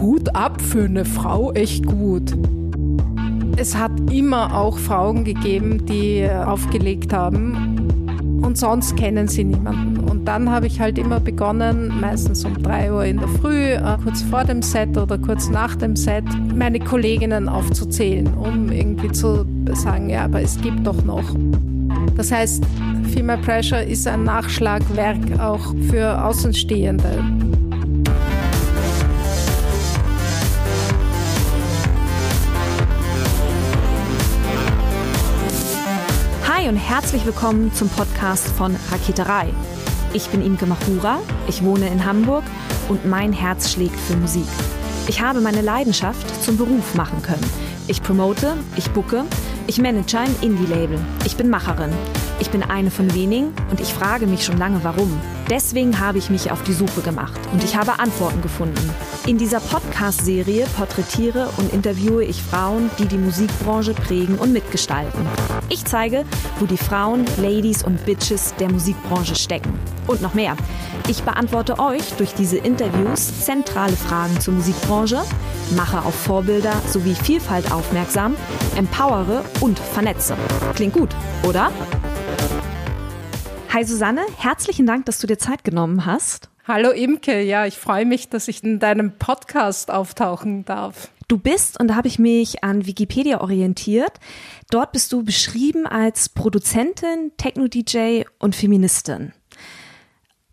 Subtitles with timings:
[0.00, 2.36] Hut ab für eine Frau, echt gut.
[3.56, 7.90] Es hat immer auch Frauen gegeben, die aufgelegt haben
[8.42, 9.98] und sonst kennen sie niemanden.
[9.98, 13.98] Und dann habe ich halt immer begonnen, meistens um drei Uhr in der Früh, äh,
[14.02, 16.24] kurz vor dem Set oder kurz nach dem Set,
[16.54, 19.44] meine Kolleginnen aufzuzählen, um irgendwie zu
[19.74, 21.24] sagen, ja, aber es gibt doch noch.
[22.16, 22.64] Das heißt,
[23.14, 27.39] Female Pressure ist ein Nachschlagwerk auch für Außenstehende.
[36.70, 39.48] Und herzlich willkommen zum Podcast von Raketerei.
[40.12, 42.44] Ich bin Imke Machura, ich wohne in Hamburg
[42.88, 44.46] und mein Herz schlägt für Musik.
[45.08, 47.44] Ich habe meine Leidenschaft zum Beruf machen können.
[47.88, 49.24] Ich promote, ich bucke,
[49.66, 51.00] ich manage ein Indie-Label.
[51.24, 51.90] Ich bin Macherin.
[52.38, 55.20] Ich bin eine von wenigen und ich frage mich schon lange, warum.
[55.50, 58.94] Deswegen habe ich mich auf die Suche gemacht und ich habe Antworten gefunden.
[59.26, 65.26] In dieser Podcast-Serie porträtiere und interviewe ich Frauen, die die Musikbranche prägen und mitgestalten.
[65.72, 66.24] Ich zeige,
[66.58, 69.72] wo die Frauen, Ladies und Bitches der Musikbranche stecken.
[70.08, 70.56] Und noch mehr.
[71.08, 75.22] Ich beantworte euch durch diese Interviews zentrale Fragen zur Musikbranche,
[75.76, 78.34] mache auf Vorbilder sowie Vielfalt aufmerksam,
[78.74, 80.36] empowere und vernetze.
[80.74, 81.10] Klingt gut,
[81.44, 81.70] oder?
[83.72, 86.48] Hi Susanne, herzlichen Dank, dass du dir Zeit genommen hast.
[86.66, 91.10] Hallo Imke, ja, ich freue mich, dass ich in deinem Podcast auftauchen darf.
[91.30, 94.18] Du bist, und da habe ich mich an Wikipedia orientiert,
[94.68, 99.32] dort bist du beschrieben als Produzentin, Techno-DJ und Feministin.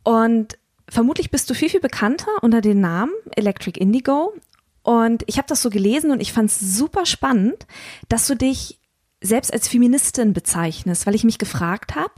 [0.03, 4.35] Und vermutlich bist du viel, viel bekannter unter dem Namen Electric Indigo.
[4.83, 7.65] Und ich habe das so gelesen und ich fand es super spannend,
[8.07, 8.79] dass du dich
[9.19, 12.13] selbst als Feministin bezeichnest, weil ich mich gefragt habe,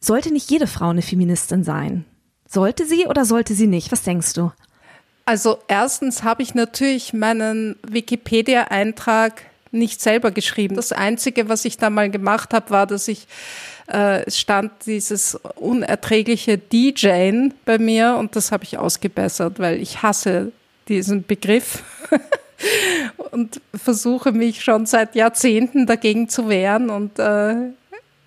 [0.00, 2.06] sollte nicht jede Frau eine Feministin sein?
[2.48, 3.92] Sollte sie oder sollte sie nicht?
[3.92, 4.52] Was denkst du?
[5.24, 10.76] Also erstens habe ich natürlich meinen Wikipedia-Eintrag nicht selber geschrieben.
[10.76, 13.26] Das Einzige, was ich da mal gemacht habe, war, dass ich
[13.86, 20.52] äh, stand dieses unerträgliche DJing bei mir und das habe ich ausgebessert, weil ich hasse
[20.88, 21.82] diesen Begriff
[23.32, 27.54] und versuche mich schon seit Jahrzehnten dagegen zu wehren und äh,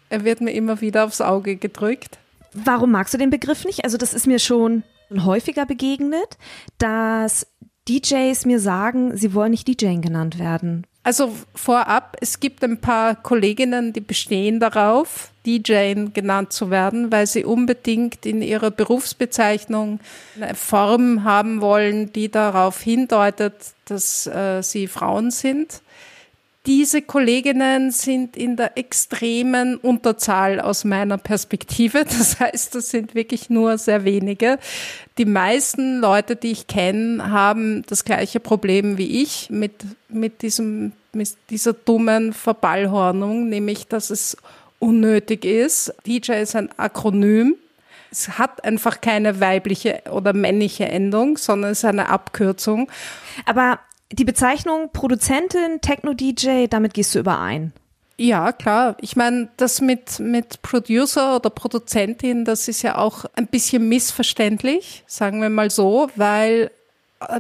[0.10, 2.18] er wird mir immer wieder aufs Auge gedrückt.
[2.54, 3.84] Warum magst du den Begriff nicht?
[3.84, 6.38] Also das ist mir schon häufiger begegnet,
[6.78, 7.48] dass
[7.88, 10.86] DJs mir sagen, sie wollen nicht DJing genannt werden.
[11.04, 17.26] Also vorab, es gibt ein paar Kolleginnen, die bestehen darauf, DJ genannt zu werden, weil
[17.28, 20.02] sie unbedingt in ihrer Berufsbezeichnung
[20.36, 23.54] eine Form haben wollen, die darauf hindeutet,
[23.86, 25.82] dass äh, sie Frauen sind.
[26.68, 32.04] Diese Kolleginnen sind in der extremen Unterzahl aus meiner Perspektive.
[32.04, 34.60] Das heißt, das sind wirklich nur sehr wenige.
[35.18, 39.72] Die meisten Leute, die ich kenne, haben das gleiche Problem wie ich mit,
[40.10, 44.36] mit diesem, mit dieser dummen Verballhornung, nämlich, dass es
[44.80, 45.96] unnötig ist.
[46.06, 47.56] DJ ist ein Akronym.
[48.12, 52.92] Es hat einfach keine weibliche oder männliche Endung, sondern es ist eine Abkürzung.
[53.46, 53.80] Aber
[54.12, 57.74] die Bezeichnung Produzentin, Techno-DJ, damit gehst du überein.
[58.20, 58.98] Ja, klar.
[59.00, 65.04] Ich meine, das mit, mit Producer oder Produzentin, das ist ja auch ein bisschen missverständlich,
[65.06, 66.72] sagen wir mal so, weil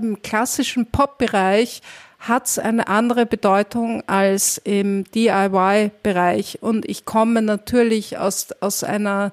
[0.01, 1.81] im klassischen Pop-Bereich
[2.19, 6.59] hat es eine andere Bedeutung als im DIY-Bereich.
[6.61, 9.31] Und ich komme natürlich aus, aus einer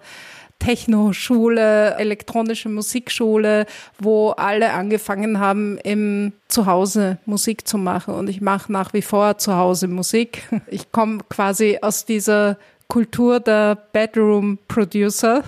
[0.65, 3.67] Techno-Schule, elektronische Musikschule,
[3.99, 8.15] wo alle angefangen haben, im Zuhause Musik zu machen.
[8.15, 10.43] Und ich mache nach wie vor zu Hause Musik.
[10.67, 12.57] Ich komme quasi aus dieser
[12.89, 15.45] Kultur der Bedroom-Producer.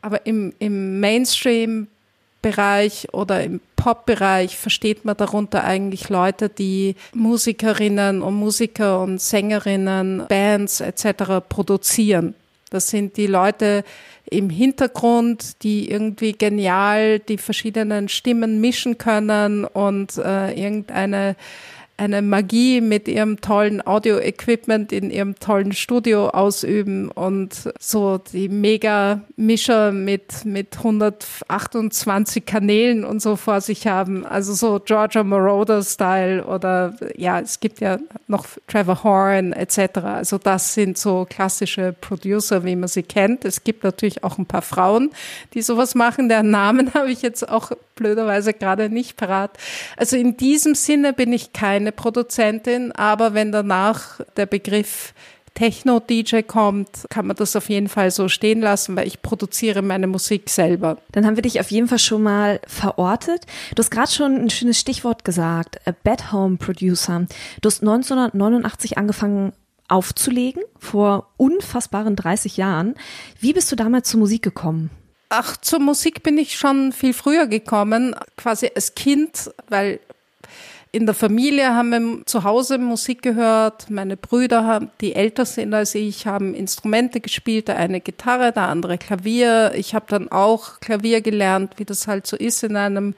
[0.00, 1.88] Aber im, im Mainstream
[2.40, 10.24] Bereich oder im Pop-Bereich versteht man darunter eigentlich Leute, die Musikerinnen und Musiker und Sängerinnen,
[10.28, 11.42] Bands etc.
[11.48, 12.34] produzieren.
[12.70, 13.84] Das sind die Leute
[14.30, 21.36] im Hintergrund, die irgendwie genial die verschiedenen Stimmen mischen können und äh, irgendeine
[21.98, 29.90] eine Magie mit ihrem tollen Audio-Equipment in ihrem tollen Studio ausüben und so die Mega-Mischer
[29.90, 34.24] mit, mit 128 Kanälen und so vor sich haben.
[34.24, 37.98] Also so Georgia Moroder-Style oder ja, es gibt ja
[38.28, 39.98] noch Trevor Horn etc.
[39.98, 43.44] Also das sind so klassische Producer, wie man sie kennt.
[43.44, 45.10] Es gibt natürlich auch ein paar Frauen,
[45.52, 46.28] die sowas machen.
[46.28, 49.58] Deren Namen habe ich jetzt auch blöderweise gerade nicht parat.
[49.96, 55.12] Also in diesem Sinne bin ich keine Produzentin, aber wenn danach der Begriff
[55.58, 60.06] Techno-DJ kommt, kann man das auf jeden Fall so stehen lassen, weil ich produziere meine
[60.06, 60.98] Musik selber.
[61.10, 63.44] Dann haben wir dich auf jeden Fall schon mal verortet.
[63.74, 67.26] Du hast gerade schon ein schönes Stichwort gesagt, a Bad Home Producer.
[67.60, 69.52] Du hast 1989 angefangen
[69.88, 72.94] aufzulegen, vor unfassbaren 30 Jahren.
[73.40, 74.90] Wie bist du damals zur Musik gekommen?
[75.30, 80.00] Ach, zur Musik bin ich schon viel früher gekommen, quasi als Kind, weil
[80.90, 83.90] in der Familie haben wir zu Hause Musik gehört.
[83.90, 87.68] Meine Brüder, die älter sind als ich, haben Instrumente gespielt.
[87.68, 89.72] Der eine Gitarre, der andere Klavier.
[89.74, 93.14] Ich habe dann auch Klavier gelernt, wie das halt so ist in einem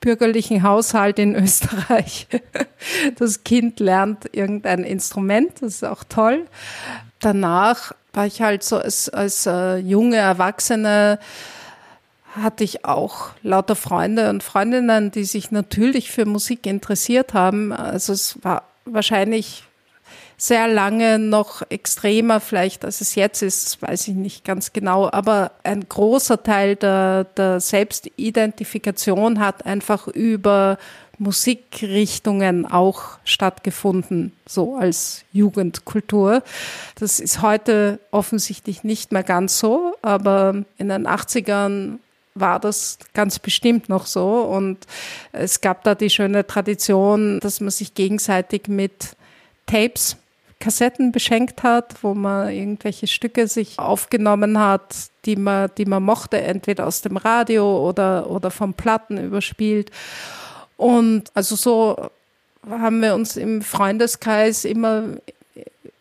[0.00, 2.26] bürgerlichen Haushalt in Österreich.
[3.18, 6.46] Das Kind lernt irgendein Instrument, das ist auch toll.
[7.24, 11.18] Danach war ich halt so als, als äh, junge Erwachsene
[12.36, 17.72] hatte ich auch lauter Freunde und Freundinnen, die sich natürlich für Musik interessiert haben.
[17.72, 19.64] Also es war wahrscheinlich
[20.36, 25.52] sehr lange noch extremer vielleicht, als es jetzt ist, weiß ich nicht ganz genau, aber
[25.62, 30.76] ein großer Teil der, der Selbstidentifikation hat einfach über
[31.18, 36.42] Musikrichtungen auch stattgefunden, so als Jugendkultur.
[36.96, 41.98] Das ist heute offensichtlich nicht mehr ganz so, aber in den 80ern
[42.34, 44.42] war das ganz bestimmt noch so.
[44.42, 44.86] Und
[45.32, 49.16] es gab da die schöne Tradition, dass man sich gegenseitig mit
[49.66, 50.16] Tapes,
[50.60, 54.94] Kassetten beschenkt hat, wo man irgendwelche Stücke sich aufgenommen hat,
[55.26, 59.90] die man, die man mochte, entweder aus dem Radio oder, oder vom Platten überspielt.
[60.76, 62.10] Und also so
[62.68, 65.04] haben wir uns im Freundeskreis immer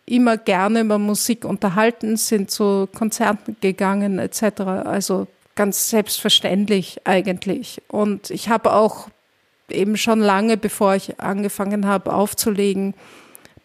[0.06, 4.62] immer gerne über Musik unterhalten, sind zu Konzerten gegangen etc.
[4.62, 7.82] Also ganz selbstverständlich eigentlich.
[7.88, 9.08] Und ich habe auch
[9.70, 12.94] eben schon lange, bevor ich angefangen habe aufzulegen,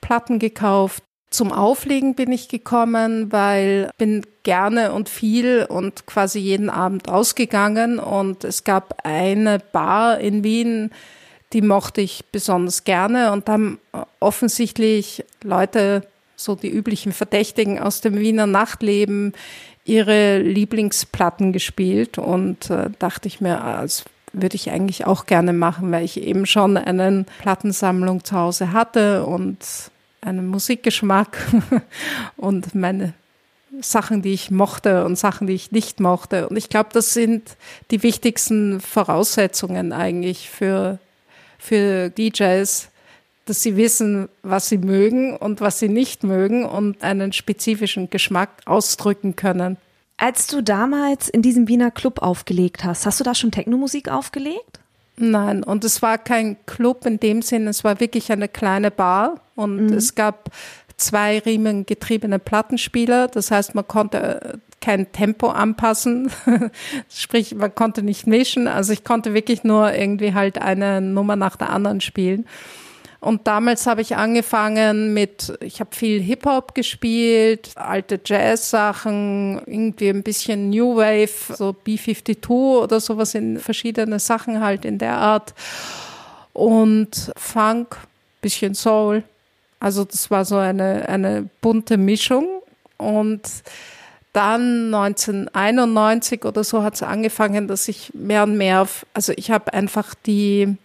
[0.01, 1.03] Platten gekauft.
[1.31, 7.99] Zum Auflegen bin ich gekommen, weil bin gerne und viel und quasi jeden Abend ausgegangen.
[7.99, 10.91] Und es gab eine Bar in Wien,
[11.53, 13.33] die mochte ich besonders gerne.
[13.33, 13.79] Und haben
[14.21, 19.35] offensichtlich Leute, so die üblichen Verdächtigen aus dem Wiener Nachtleben,
[19.85, 22.17] ihre Lieblingsplatten gespielt.
[22.17, 26.23] Und äh, dachte ich mir, ah, das würde ich eigentlich auch gerne machen, weil ich
[26.23, 29.59] eben schon eine Plattensammlung zu Hause hatte und
[30.21, 31.39] einen Musikgeschmack
[32.37, 33.15] und meine
[33.81, 36.49] Sachen, die ich mochte und Sachen, die ich nicht mochte.
[36.49, 37.57] Und ich glaube, das sind
[37.91, 40.99] die wichtigsten Voraussetzungen eigentlich für,
[41.59, 42.89] für DJs,
[43.45, 48.51] dass sie wissen, was sie mögen und was sie nicht mögen und einen spezifischen Geschmack
[48.67, 49.77] ausdrücken können.
[50.17, 54.81] Als du damals in diesem Wiener Club aufgelegt hast, hast du da schon Technomusik aufgelegt?
[55.19, 59.41] Nein, und es war kein Club in dem Sinn, es war wirklich eine kleine Bar
[59.57, 59.93] und mhm.
[59.93, 60.51] es gab
[60.97, 63.29] zwei riemengetriebene Plattenspieler.
[63.29, 66.31] Das heißt, man konnte äh, kein Tempo anpassen.
[67.09, 68.69] Sprich, man konnte nicht mischen.
[68.69, 72.47] Also ich konnte wirklich nur irgendwie halt eine Nummer nach der anderen spielen.
[73.21, 80.23] Und damals habe ich angefangen mit, ich habe viel Hip-Hop gespielt, alte Jazz-Sachen, irgendwie ein
[80.23, 85.53] bisschen New Wave, so B-52 oder sowas in verschiedene Sachen halt in der Art.
[86.53, 87.97] Und Funk,
[88.41, 89.25] bisschen Soul.
[89.81, 92.47] Also das war so eine, eine bunte Mischung.
[92.99, 93.43] Und
[94.33, 99.51] dann 1991 oder so hat es angefangen, dass ich mehr und mehr, auf, also ich
[99.51, 100.77] habe einfach die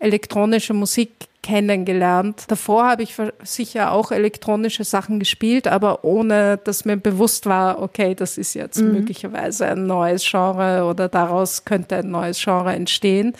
[0.00, 2.44] elektronische Musik kennengelernt.
[2.48, 8.14] Davor habe ich sicher auch elektronische Sachen gespielt, aber ohne, dass mir bewusst war, okay,
[8.14, 8.92] das ist jetzt mhm.
[8.92, 13.34] möglicherweise ein neues Genre oder daraus könnte ein neues Genre entstehen.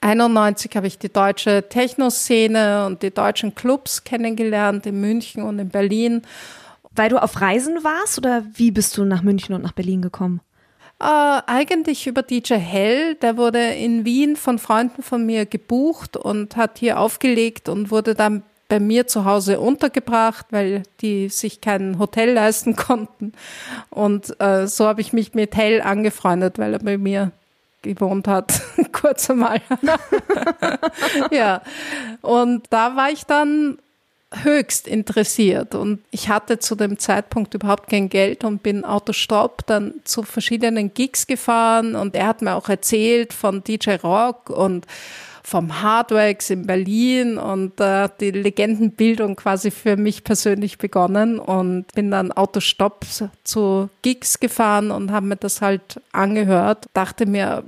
[0.00, 5.70] 91 habe ich die deutsche Techno-Szene und die deutschen Clubs kennengelernt in München und in
[5.70, 6.22] Berlin.
[6.94, 10.40] Weil du auf Reisen warst oder wie bist du nach München und nach Berlin gekommen?
[11.00, 13.14] Äh, eigentlich über DJ Hell.
[13.16, 18.14] Der wurde in Wien von Freunden von mir gebucht und hat hier aufgelegt und wurde
[18.14, 23.32] dann bei mir zu Hause untergebracht, weil die sich kein Hotel leisten konnten.
[23.90, 27.32] Und äh, so habe ich mich mit Hell angefreundet, weil er bei mir
[27.82, 29.60] gewohnt hat, kurz einmal.
[31.30, 31.62] ja.
[32.22, 33.78] Und da war ich dann
[34.42, 35.74] höchst interessiert.
[35.74, 40.92] Und ich hatte zu dem Zeitpunkt überhaupt kein Geld und bin Autostopp dann zu verschiedenen
[40.94, 41.94] Gigs gefahren.
[41.94, 44.86] Und er hat mir auch erzählt von DJ Rock und
[45.42, 47.38] vom Hardwax in Berlin.
[47.38, 53.04] Und äh, die Legendenbildung quasi für mich persönlich begonnen und bin dann Autostopp
[53.44, 57.62] zu Gigs gefahren und habe mir das halt angehört, dachte mir,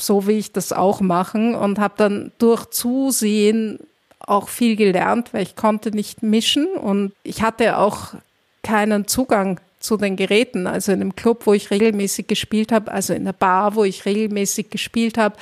[0.00, 3.80] so will ich das auch machen und habe dann durch Zusehen
[4.20, 8.14] auch viel gelernt, weil ich konnte nicht mischen und ich hatte auch
[8.62, 10.66] keinen Zugang zu den Geräten.
[10.66, 14.04] Also in einem Club, wo ich regelmäßig gespielt habe, also in der Bar, wo ich
[14.04, 15.36] regelmäßig gespielt habe.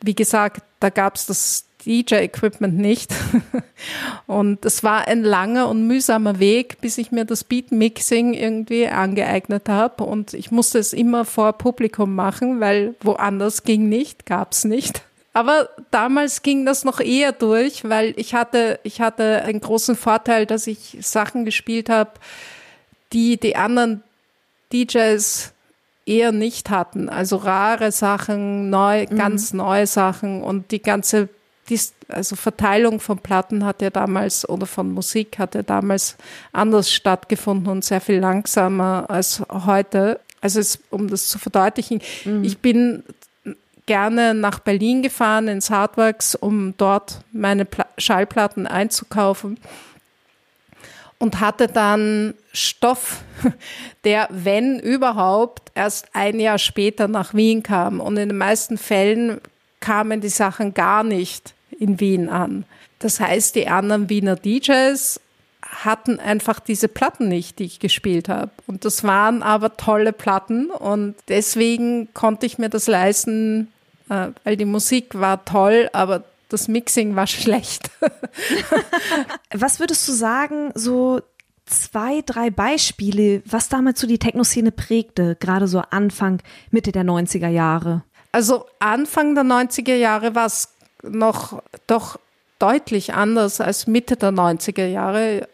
[0.00, 3.14] Wie gesagt, da gab es das DJ-Equipment nicht.
[4.26, 9.68] und es war ein langer und mühsamer Weg, bis ich mir das Beatmixing irgendwie angeeignet
[9.68, 10.04] habe.
[10.04, 15.02] Und ich musste es immer vor Publikum machen, weil woanders ging nicht, gab es nicht.
[15.36, 20.46] Aber damals ging das noch eher durch, weil ich hatte, ich hatte einen großen Vorteil,
[20.46, 22.12] dass ich Sachen gespielt habe,
[23.12, 24.02] die die anderen
[24.72, 25.52] DJs
[26.06, 27.10] eher nicht hatten.
[27.10, 29.18] Also rare Sachen, neu, mhm.
[29.18, 31.28] ganz neue Sachen und die ganze
[31.68, 36.16] die, also Verteilung von Platten hat ja damals oder von Musik hat ja damals
[36.54, 40.18] anders stattgefunden und sehr viel langsamer als heute.
[40.40, 42.42] Also es, um das zu verdeutlichen, mhm.
[42.42, 43.02] ich bin
[43.86, 49.58] gerne nach Berlin gefahren ins Hardworks, um dort meine Pla Schallplatten einzukaufen
[51.18, 53.22] und hatte dann Stoff,
[54.04, 58.00] der, wenn überhaupt, erst ein Jahr später nach Wien kam.
[58.00, 59.40] Und in den meisten Fällen
[59.80, 62.64] kamen die Sachen gar nicht in Wien an.
[62.98, 65.20] Das heißt, die anderen Wiener DJs
[65.62, 68.50] hatten einfach diese Platten nicht, die ich gespielt habe.
[68.66, 73.68] Und das waren aber tolle Platten und deswegen konnte ich mir das leisten,
[74.08, 77.90] äh, weil die Musik war toll, aber das Mixing war schlecht.
[79.52, 81.20] Was würdest du sagen, so
[81.66, 87.48] zwei, drei Beispiele, was damals so die Techno-Szene prägte, gerade so Anfang, Mitte der 90er
[87.48, 88.02] Jahre?
[88.32, 90.68] Also Anfang der 90er Jahre war es
[91.02, 92.18] noch doch
[92.58, 95.48] deutlich anders als Mitte der 90er Jahre.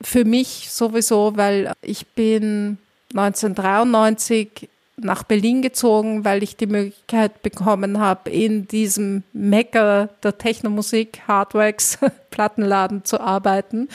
[0.00, 2.78] Für mich sowieso, weil ich bin
[3.14, 4.68] 1993
[5.00, 11.98] nach Berlin gezogen, weil ich die Möglichkeit bekommen habe, in diesem Mecker der Technomusik, Hardwax,
[12.30, 13.88] Plattenladen zu arbeiten.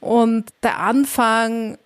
[0.00, 1.78] Und der Anfang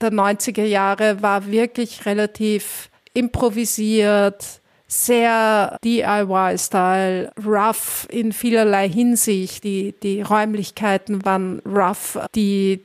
[0.00, 9.62] der 90er Jahre war wirklich relativ improvisiert, sehr DIY-Style, rough in vielerlei Hinsicht.
[9.62, 12.80] Die, die Räumlichkeiten waren rough, die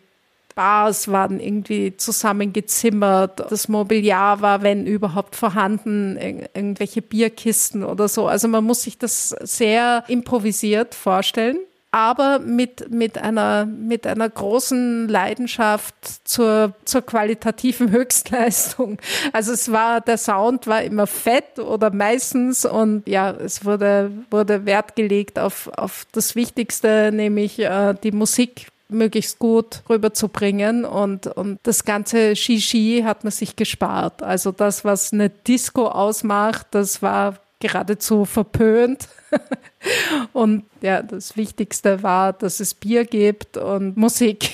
[0.55, 8.27] Bars waren irgendwie zusammengezimmert, das Mobiliar war, wenn überhaupt vorhanden, irgendwelche Bierkisten oder so.
[8.27, 11.57] Also man muss sich das sehr improvisiert vorstellen
[11.95, 15.95] aber mit, mit, einer, mit einer großen Leidenschaft
[16.25, 18.97] zur, zur qualitativen Höchstleistung.
[19.31, 24.65] Also es war, der Sound war immer fett oder meistens und ja, es wurde, wurde
[24.65, 31.59] Wert gelegt auf, auf das Wichtigste, nämlich äh, die Musik möglichst gut rüberzubringen und, und
[31.63, 34.21] das ganze Shishi hat man sich gespart.
[34.21, 39.07] Also das, was eine Disco ausmacht, das war geradezu verpönt.
[40.33, 44.51] und ja, das Wichtigste war, dass es Bier gibt und Musik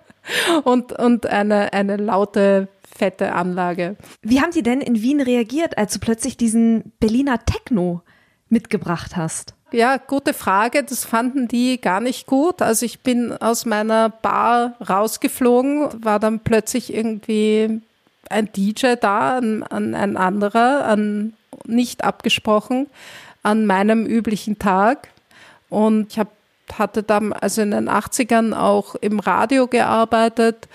[0.64, 3.96] und, und eine, eine laute, fette Anlage.
[4.22, 8.02] Wie haben die denn in Wien reagiert, als du plötzlich diesen Berliner Techno
[8.48, 9.54] mitgebracht hast?
[9.72, 10.82] Ja, gute Frage.
[10.82, 12.60] Das fanden die gar nicht gut.
[12.60, 17.80] Also ich bin aus meiner Bar rausgeflogen, war dann plötzlich irgendwie
[18.28, 21.34] ein DJ da, ein, ein anderer, ein
[21.66, 22.88] nicht abgesprochen
[23.42, 25.08] an meinem üblichen Tag.
[25.68, 26.28] Und ich hab,
[26.72, 30.68] hatte dann also in den 80ern auch im Radio gearbeitet,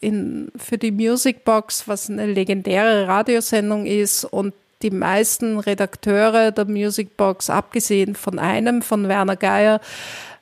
[0.00, 4.24] in, für die Music Box, was eine legendäre Radiosendung ist.
[4.24, 9.80] Und die meisten Redakteure der Music Box, abgesehen von einem, von Werner Geier,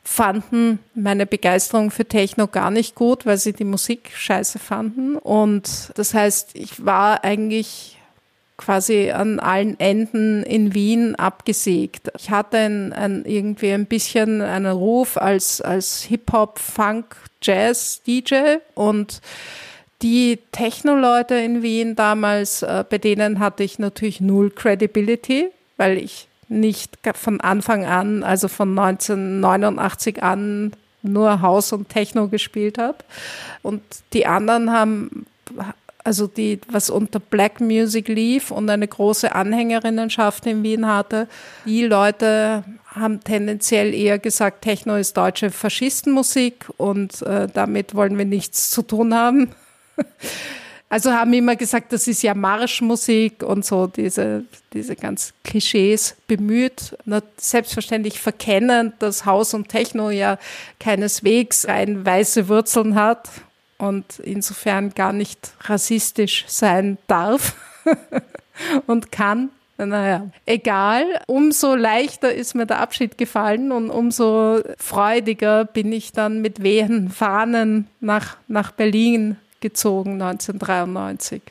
[0.04, 5.16] fanden meine Begeisterung für Techno gar nicht gut, weil sie die Musik scheiße fanden.
[5.16, 7.98] Und das heißt, ich war eigentlich
[8.56, 12.10] quasi an allen Enden in Wien abgesägt.
[12.18, 18.56] Ich hatte ein, ein, irgendwie ein bisschen einen Ruf als, als Hip-Hop, Funk, Jazz, DJ
[18.74, 19.20] und
[20.02, 26.28] die Techno-Leute in Wien damals, äh, bei denen hatte ich natürlich null Credibility, weil ich
[26.48, 30.72] nicht von Anfang an, also von 1989 an,
[31.02, 32.98] nur Haus und Techno gespielt habe.
[33.62, 35.26] Und die anderen haben
[36.04, 41.26] also die, was unter Black Music lief und eine große Anhängerinnenschaft in Wien hatte.
[41.64, 48.24] Die Leute haben tendenziell eher gesagt, Techno ist deutsche Faschistenmusik und äh, damit wollen wir
[48.24, 49.50] nichts zu tun haben.
[50.88, 56.96] Also haben immer gesagt, das ist ja Marschmusik und so diese, diese ganz Klischees bemüht.
[57.36, 60.38] Selbstverständlich verkennen, dass Haus und Techno ja
[60.78, 63.28] keineswegs rein weiße Wurzeln hat
[63.78, 67.56] und insofern gar nicht rassistisch sein darf
[68.86, 69.50] und kann.
[69.78, 71.04] Naja, egal.
[71.26, 77.10] Umso leichter ist mir der Abschied gefallen und umso freudiger bin ich dann mit wehenden
[77.10, 81.42] Fahnen nach, nach Berlin gezogen 1993.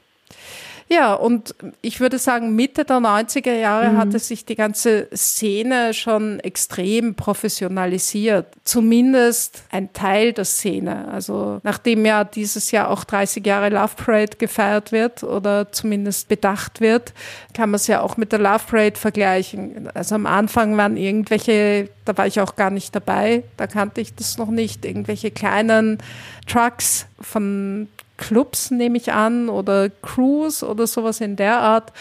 [0.87, 3.97] Ja, und ich würde sagen, Mitte der 90er Jahre mhm.
[3.97, 8.45] hatte sich die ganze Szene schon extrem professionalisiert.
[8.65, 11.07] Zumindest ein Teil der Szene.
[11.07, 16.81] Also nachdem ja dieses Jahr auch 30 Jahre Love Parade gefeiert wird oder zumindest bedacht
[16.81, 17.13] wird,
[17.55, 19.89] kann man es ja auch mit der Love Parade vergleichen.
[19.95, 24.13] Also am Anfang waren irgendwelche, da war ich auch gar nicht dabei, da kannte ich
[24.13, 25.97] das noch nicht, irgendwelche kleinen
[26.45, 27.87] Trucks von
[28.17, 31.91] Clubs, nehme ich an, oder Crews oder sowas in der Art.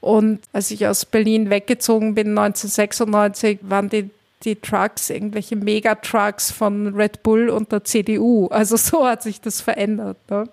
[0.00, 4.10] Und als ich aus Berlin weggezogen bin, 1996, waren die,
[4.44, 8.46] die Trucks irgendwelche Megatrucks von Red Bull und der CDU.
[8.46, 10.44] Also so hat sich das verändert, ne?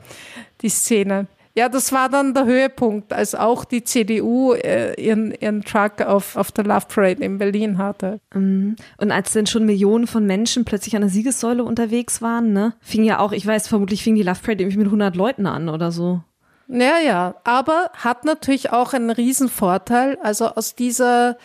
[0.61, 1.27] die Szene.
[1.57, 6.35] Ja, das war dann der Höhepunkt, als auch die CDU äh, ihren, ihren Truck auf,
[6.35, 8.19] auf der Love Parade in Berlin hatte.
[8.33, 8.75] Mhm.
[8.97, 13.05] Und als dann schon Millionen von Menschen plötzlich an der Siegessäule unterwegs waren, ne, fing
[13.05, 15.93] ja auch, ich weiß, vermutlich fing die Love Parade irgendwie mit 100 Leuten an oder
[15.93, 16.21] so.
[16.67, 20.17] Ja, ja, aber hat natürlich auch einen Riesenvorteil.
[20.21, 21.37] Also aus dieser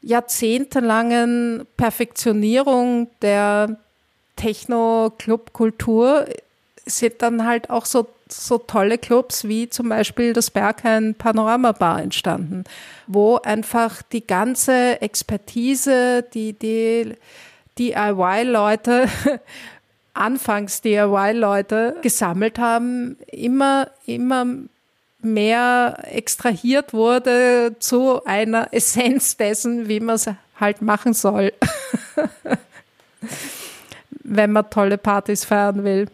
[0.00, 3.76] jahrzehntelangen Perfektionierung der
[4.36, 6.26] Techno-Club-Kultur
[6.86, 12.02] sind dann halt auch so so tolle Clubs wie zum Beispiel das Berghain Panorama Bar
[12.02, 12.64] entstanden,
[13.06, 17.14] wo einfach die ganze Expertise, die, die
[17.78, 19.08] DIY-Leute,
[20.14, 24.46] anfangs DIY-Leute gesammelt haben, immer, immer
[25.20, 31.52] mehr extrahiert wurde zu einer Essenz dessen, wie man es halt machen soll,
[34.22, 36.08] wenn man tolle Partys feiern will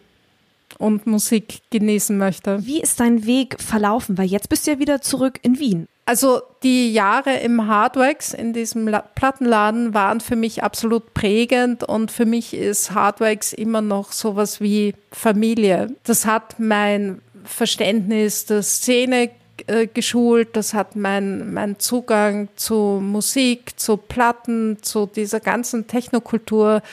[0.77, 2.65] und Musik genießen möchte.
[2.65, 4.17] Wie ist dein Weg verlaufen?
[4.17, 5.87] Weil jetzt bist du ja wieder zurück in Wien.
[6.07, 12.25] Also die Jahre im Hardwax in diesem Plattenladen waren für mich absolut prägend und für
[12.27, 15.95] mich ist Hardwax immer noch sowas wie Familie.
[16.03, 19.31] Das hat mein Verständnis der Szene
[19.65, 26.83] äh, geschult, das hat mein, mein Zugang zu Musik, zu Platten, zu dieser ganzen Technokultur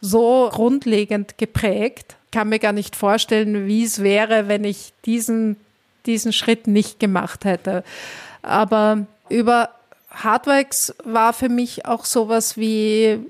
[0.00, 5.56] so grundlegend geprägt kann mir gar nicht vorstellen, wie es wäre, wenn ich diesen,
[6.04, 7.82] diesen Schritt nicht gemacht hätte.
[8.42, 9.70] Aber über
[10.10, 13.20] Hardwax war für mich auch sowas wie,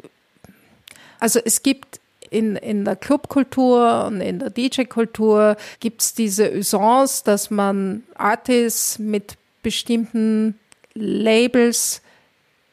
[1.20, 7.22] also es gibt in, in der Clubkultur und in der DJ-Kultur gibt es diese Usance,
[7.24, 10.58] dass man Artists mit bestimmten
[10.94, 12.02] Labels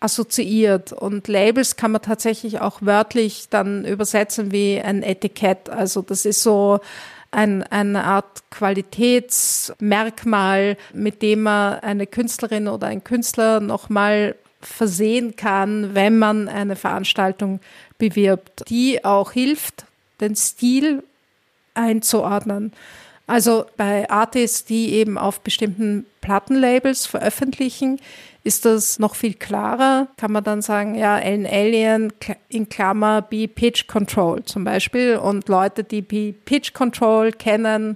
[0.04, 0.92] assoziiert.
[0.92, 5.70] Und Labels kann man tatsächlich auch wörtlich dann übersetzen wie ein Etikett.
[5.70, 6.82] Also das ist so
[7.32, 15.96] ein, eine Art Qualitätsmerkmal, mit dem man eine Künstlerin oder ein Künstler nochmal versehen kann,
[15.96, 17.60] wenn man eine Veranstaltung
[17.98, 19.86] bewirbt, die auch hilft,
[20.22, 21.04] den Stil
[21.74, 22.72] einzuordnen.
[23.26, 28.00] Also bei Artists, die eben auf bestimmten Plattenlabels veröffentlichen,
[28.44, 30.08] ist das noch viel klarer.
[30.18, 32.14] Kann man dann sagen, ja, Ellen Alien
[32.50, 37.96] in Klammer B Pitch Control zum Beispiel und Leute, die B Pitch Control kennen,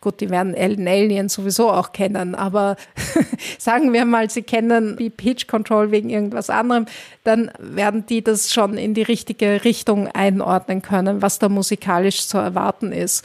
[0.00, 2.76] gut, die werden Ellen Alien sowieso auch kennen, aber
[3.58, 6.86] sagen wir mal, sie kennen B Pitch Control wegen irgendwas anderem,
[7.24, 12.38] dann werden die das schon in die richtige Richtung einordnen können, was da musikalisch zu
[12.38, 13.24] erwarten ist.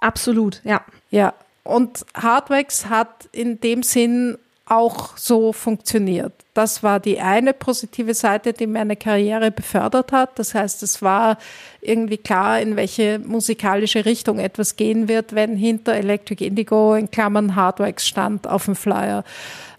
[0.00, 0.80] Absolut, ja.
[1.10, 1.34] Ja.
[1.64, 4.36] Und Hardwax hat in dem Sinn
[4.72, 6.32] auch so funktioniert.
[6.54, 10.38] Das war die eine positive Seite, die meine Karriere befördert hat.
[10.38, 11.36] Das heißt, es war
[11.82, 17.54] irgendwie klar, in welche musikalische Richtung etwas gehen wird, wenn hinter Electric Indigo in Klammern
[17.54, 19.24] Hardwax stand auf dem Flyer.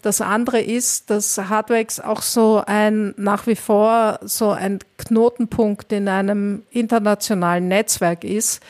[0.02, 6.06] Das andere ist, dass Hardwax auch so ein, nach wie vor so ein Knotenpunkt in
[6.06, 8.62] einem internationalen Netzwerk ist.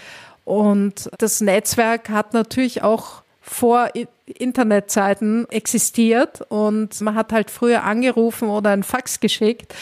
[0.46, 3.23] Und das Netzwerk hat natürlich auch
[3.54, 3.90] vor
[4.26, 9.72] Internetzeiten existiert und man hat halt früher angerufen oder ein Fax geschickt.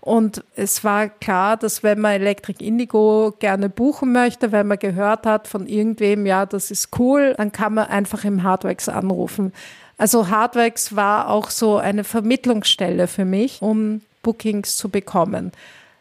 [0.00, 5.26] Und es war klar, dass wenn man Electric Indigo gerne buchen möchte, wenn man gehört
[5.26, 9.52] hat von irgendwem, ja, das ist cool, dann kann man einfach im Hardwax anrufen.
[9.96, 15.52] Also Hardwax war auch so eine Vermittlungsstelle für mich, um Bookings zu bekommen.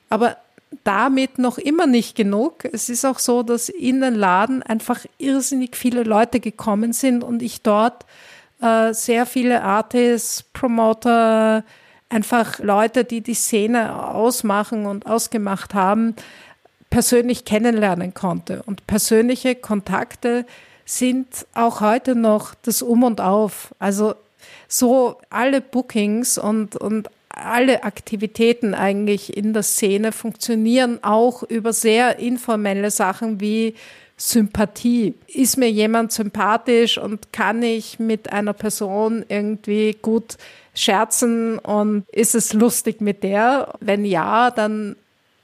[0.09, 0.37] Aber
[0.83, 2.65] damit noch immer nicht genug.
[2.65, 7.41] Es ist auch so, dass in den Laden einfach irrsinnig viele Leute gekommen sind und
[7.41, 8.05] ich dort
[8.61, 11.63] äh, sehr viele Artists, Promoter,
[12.09, 16.15] einfach Leute, die die Szene ausmachen und ausgemacht haben,
[16.89, 18.63] persönlich kennenlernen konnte.
[18.65, 20.45] Und persönliche Kontakte
[20.85, 23.75] sind auch heute noch das Um und Auf.
[23.77, 24.15] Also
[24.67, 32.19] so alle Bookings und, und alle Aktivitäten eigentlich in der Szene funktionieren auch über sehr
[32.19, 33.75] informelle Sachen wie
[34.17, 35.13] Sympathie.
[35.27, 40.37] Ist mir jemand sympathisch und kann ich mit einer Person irgendwie gut
[40.75, 43.73] scherzen und ist es lustig mit der?
[43.79, 44.95] Wenn ja, dann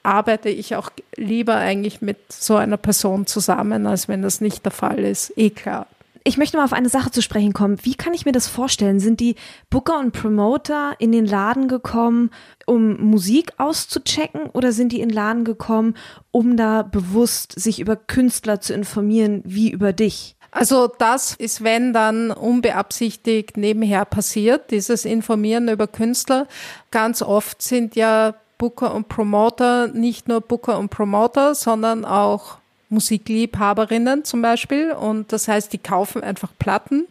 [0.04, 4.72] arbeite ich auch lieber eigentlich mit so einer Person zusammen, als wenn das nicht der
[4.72, 5.34] Fall ist.
[5.38, 5.88] Eh klar.
[6.28, 7.78] Ich möchte mal auf eine Sache zu sprechen kommen.
[7.84, 9.00] Wie kann ich mir das vorstellen?
[9.00, 9.36] Sind die
[9.70, 12.32] Booker und Promoter in den Laden gekommen,
[12.66, 15.94] um Musik auszuchecken oder sind die in den Laden gekommen,
[16.32, 20.36] um da bewusst sich über Künstler zu informieren, wie über dich?
[20.50, 26.48] Also das ist, wenn dann unbeabsichtigt nebenher passiert, dieses Informieren über Künstler.
[26.90, 32.58] Ganz oft sind ja Booker und Promoter nicht nur Booker und Promoter, sondern auch
[32.90, 34.92] Musikliebhaberinnen zum Beispiel.
[34.92, 37.08] Und das heißt, die kaufen einfach Platten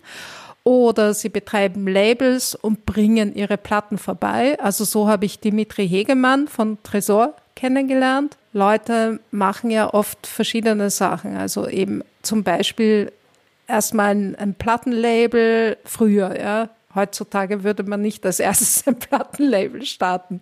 [0.64, 4.58] oder sie betreiben Labels und bringen ihre Platten vorbei.
[4.60, 8.37] Also so habe ich Dimitri Hegemann von Tresor kennengelernt.
[8.52, 11.37] Leute machen ja oft verschiedene Sachen.
[11.37, 13.12] Also eben zum Beispiel
[13.66, 20.40] erstmal ein, ein Plattenlabel früher, ja, Heutzutage würde man nicht als erstes ein Plattenlabel starten.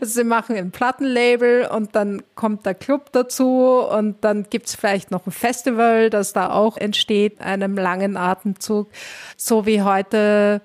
[0.00, 5.26] Sie machen ein Plattenlabel und dann kommt der Club dazu und dann gibt's vielleicht noch
[5.26, 8.88] ein Festival, das da auch entsteht, einem langen Atemzug.
[9.36, 10.62] So wie heute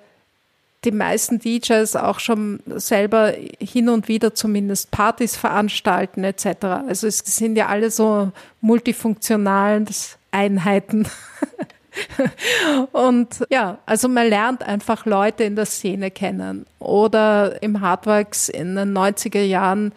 [0.85, 6.63] die meisten DJs auch schon selber hin und wieder zumindest Partys veranstalten etc.
[6.87, 9.87] Also es sind ja alle so multifunktionalen
[10.31, 11.07] Einheiten.
[12.91, 16.65] und ja, also man lernt einfach Leute in der Szene kennen.
[16.79, 19.93] Oder im Hardworks in den 90er Jahren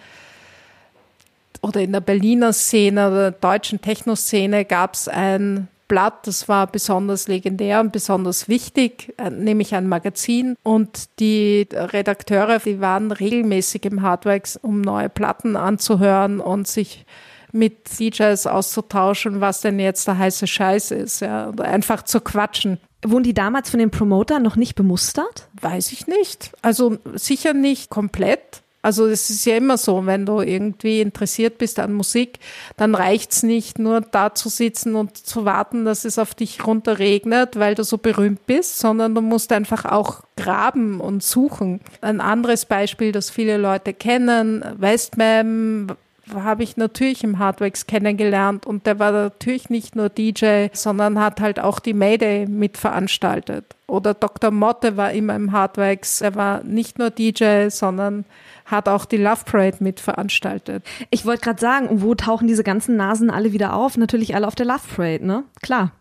[1.61, 6.67] oder in der Berliner Szene oder der deutschen Techno-Szene gab es ein Blatt, das war
[6.67, 10.55] besonders legendär und besonders wichtig, äh, nämlich ein Magazin.
[10.63, 17.07] Und die Redakteure, die waren regelmäßig im Hardworks, um neue Platten anzuhören und sich
[17.53, 22.79] mit DJs auszutauschen, was denn jetzt der heiße Scheiß ist, ja, oder einfach zu quatschen.
[23.05, 25.49] Wurden die damals von den Promotern noch nicht bemustert?
[25.61, 26.51] Weiß ich nicht.
[26.63, 28.63] Also sicher nicht komplett.
[28.81, 32.39] Also es ist ja immer so, wenn du irgendwie interessiert bist an Musik,
[32.77, 37.57] dann reicht's nicht nur da zu sitzen und zu warten, dass es auf dich runterregnet,
[37.59, 41.81] weil du so berühmt bist, sondern du musst einfach auch graben und suchen.
[42.01, 45.97] Ein anderes Beispiel, das viele Leute kennen, Westmam
[46.35, 51.41] habe ich natürlich im Hardwax kennengelernt und der war natürlich nicht nur DJ, sondern hat
[51.41, 53.65] halt auch die Mayday mitveranstaltet.
[53.87, 54.51] Oder Dr.
[54.51, 56.21] Motte war immer im Hardwax.
[56.21, 58.25] Er war nicht nur DJ, sondern
[58.67, 60.85] hat auch die Love Parade mitveranstaltet.
[61.11, 63.97] Ich wollte gerade sagen, wo tauchen diese ganzen Nasen alle wieder auf?
[63.97, 65.45] Natürlich alle auf der Love Parade, ne?
[65.63, 65.93] Klar.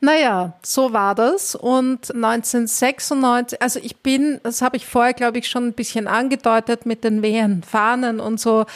[0.00, 1.54] Naja, so war das.
[1.54, 6.86] Und 1996, also ich bin, das habe ich vorher, glaube ich, schon ein bisschen angedeutet
[6.86, 8.66] mit den wehen Fahnen und so.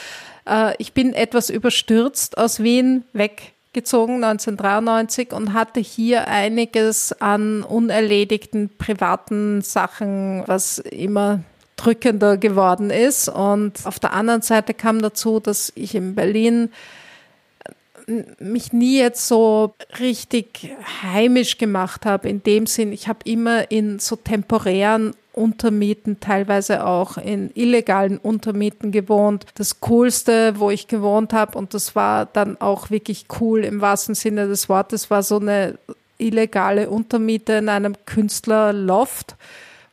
[0.47, 8.69] Äh, ich bin etwas überstürzt aus Wien weggezogen 1993 und hatte hier einiges an unerledigten
[8.77, 11.41] privaten Sachen, was immer
[11.75, 13.29] drückender geworden ist.
[13.29, 16.69] Und auf der anderen Seite kam dazu, dass ich in Berlin
[18.39, 22.27] mich nie jetzt so richtig heimisch gemacht habe.
[22.27, 28.91] In dem Sinn, ich habe immer in so temporären Untermieten, teilweise auch in illegalen Untermieten
[28.91, 29.45] gewohnt.
[29.55, 34.15] Das Coolste, wo ich gewohnt habe, und das war dann auch wirklich cool im wahrsten
[34.15, 35.79] Sinne des Wortes, war so eine
[36.17, 39.35] illegale Untermiete in einem Künstlerloft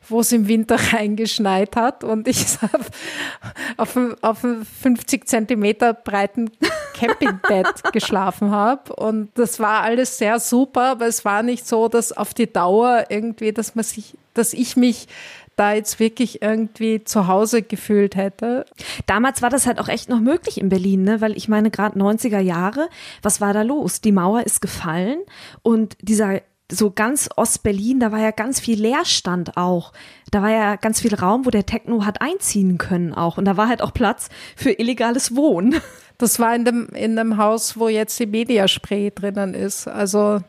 [0.09, 2.45] wo es im Winter reingeschneit hat und ich
[3.77, 6.51] auf auf einem 50 Zentimeter breiten
[6.97, 8.93] Campingbett geschlafen habe.
[8.93, 13.05] Und das war alles sehr super, aber es war nicht so, dass auf die Dauer
[13.09, 15.07] irgendwie, dass man sich, dass ich mich
[15.55, 18.65] da jetzt wirklich irgendwie zu Hause gefühlt hätte.
[19.07, 21.19] Damals war das halt auch echt noch möglich in Berlin, ne?
[21.19, 22.89] Weil ich meine, gerade 90er Jahre,
[23.23, 23.99] was war da los?
[23.99, 25.17] Die Mauer ist gefallen
[25.63, 29.93] und dieser so ganz Ostberlin, da war ja ganz viel Leerstand auch.
[30.31, 33.37] Da war ja ganz viel Raum, wo der Techno hat einziehen können auch.
[33.37, 35.75] Und da war halt auch Platz für illegales Wohnen.
[36.17, 39.87] Das war in dem, in dem Haus, wo jetzt die Mediaspray drinnen ist.
[39.87, 40.41] Also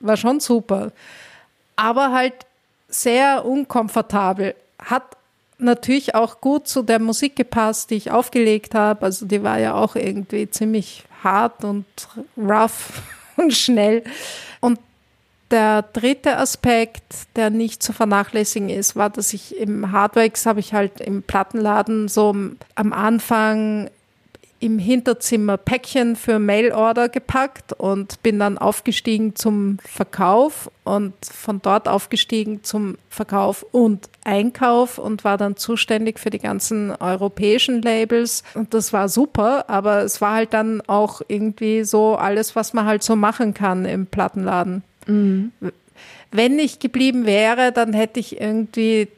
[0.00, 0.92] war schon super.
[1.76, 2.34] Aber halt
[2.88, 4.54] sehr unkomfortabel.
[4.78, 5.16] Hat
[5.58, 9.06] natürlich auch gut zu der Musik gepasst, die ich aufgelegt habe.
[9.06, 11.86] Also die war ja auch irgendwie ziemlich hart und
[12.36, 13.02] rough
[13.36, 14.04] und schnell.
[14.60, 14.78] Und
[15.50, 17.02] der dritte Aspekt,
[17.36, 22.08] der nicht zu vernachlässigen ist, war, dass ich im Hardwax habe ich halt im Plattenladen
[22.08, 22.36] so
[22.74, 23.90] am Anfang
[24.60, 31.88] im Hinterzimmer Päckchen für Mailorder gepackt und bin dann aufgestiegen zum Verkauf und von dort
[31.88, 38.74] aufgestiegen zum Verkauf und Einkauf und war dann zuständig für die ganzen europäischen Labels und
[38.74, 43.02] das war super, aber es war halt dann auch irgendwie so alles, was man halt
[43.02, 44.82] so machen kann im Plattenladen.
[45.06, 45.52] Mhm.
[46.30, 49.08] Wenn ich geblieben wäre, dann hätte ich irgendwie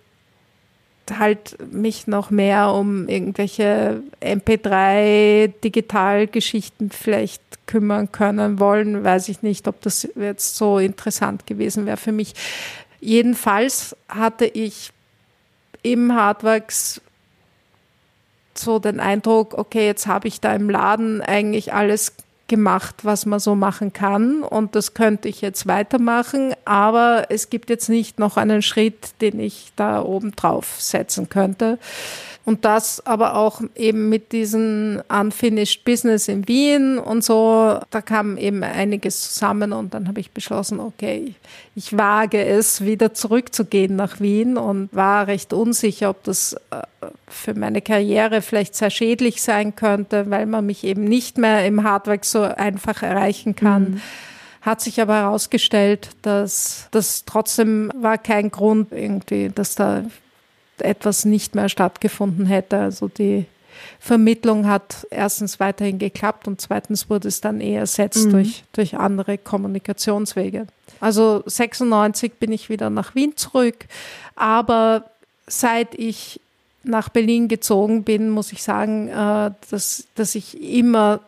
[1.18, 9.68] halt mich noch mehr um irgendwelche MP3 Digitalgeschichten vielleicht kümmern können wollen, weiß ich nicht,
[9.68, 12.34] ob das jetzt so interessant gewesen wäre für mich.
[13.00, 14.92] Jedenfalls hatte ich
[15.82, 17.00] im Hardworks
[18.54, 22.12] so den Eindruck, okay, jetzt habe ich da im Laden eigentlich alles
[22.50, 27.70] gemacht, was man so machen kann und das könnte ich jetzt weitermachen, aber es gibt
[27.70, 31.78] jetzt nicht noch einen Schritt, den ich da oben drauf setzen könnte.
[32.50, 38.36] Und das aber auch eben mit diesem Unfinished Business in Wien und so, da kam
[38.36, 41.36] eben einiges zusammen und dann habe ich beschlossen, okay,
[41.76, 47.54] ich wage es, wieder zurückzugehen nach Wien und war recht unsicher, ob das äh, für
[47.54, 52.24] meine Karriere vielleicht sehr schädlich sein könnte, weil man mich eben nicht mehr im Hardwork
[52.24, 53.82] so einfach erreichen kann.
[53.82, 54.00] Mhm
[54.62, 60.02] hat sich aber herausgestellt, dass das trotzdem war kein Grund irgendwie, dass da
[60.80, 62.78] etwas nicht mehr stattgefunden hätte.
[62.78, 63.46] Also die
[63.98, 68.30] Vermittlung hat erstens weiterhin geklappt und zweitens wurde es dann eher ersetzt mhm.
[68.30, 70.66] durch, durch andere Kommunikationswege.
[71.00, 73.86] Also 96 bin ich wieder nach Wien zurück,
[74.36, 75.04] aber
[75.46, 76.40] seit ich
[76.82, 81.20] nach Berlin gezogen bin, muss ich sagen, äh, dass, dass ich immer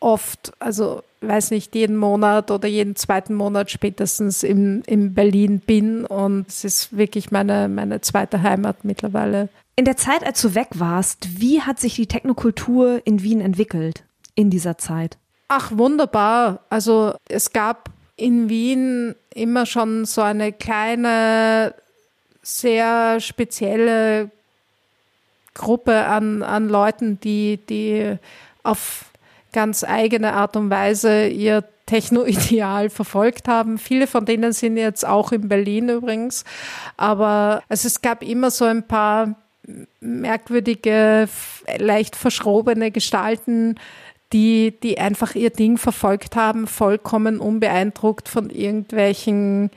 [0.00, 6.04] oft, also weiß nicht, jeden Monat oder jeden zweiten Monat spätestens in, in Berlin bin
[6.04, 9.48] und es ist wirklich meine, meine zweite Heimat mittlerweile.
[9.76, 14.02] In der Zeit, als du weg warst, wie hat sich die Technokultur in Wien entwickelt
[14.34, 15.18] in dieser Zeit?
[15.48, 16.60] Ach, wunderbar.
[16.68, 21.74] Also es gab in Wien immer schon so eine kleine,
[22.42, 24.30] sehr spezielle
[25.54, 28.16] Gruppe an, an Leuten, die, die
[28.62, 29.07] auf
[29.52, 33.78] ganz eigene Art und Weise ihr Techno-Ideal verfolgt haben.
[33.78, 36.44] Viele von denen sind jetzt auch in Berlin übrigens.
[36.96, 39.36] Aber also es gab immer so ein paar
[40.00, 41.28] merkwürdige,
[41.78, 43.76] leicht verschrobene Gestalten,
[44.32, 49.70] die, die einfach ihr Ding verfolgt haben, vollkommen unbeeindruckt von irgendwelchen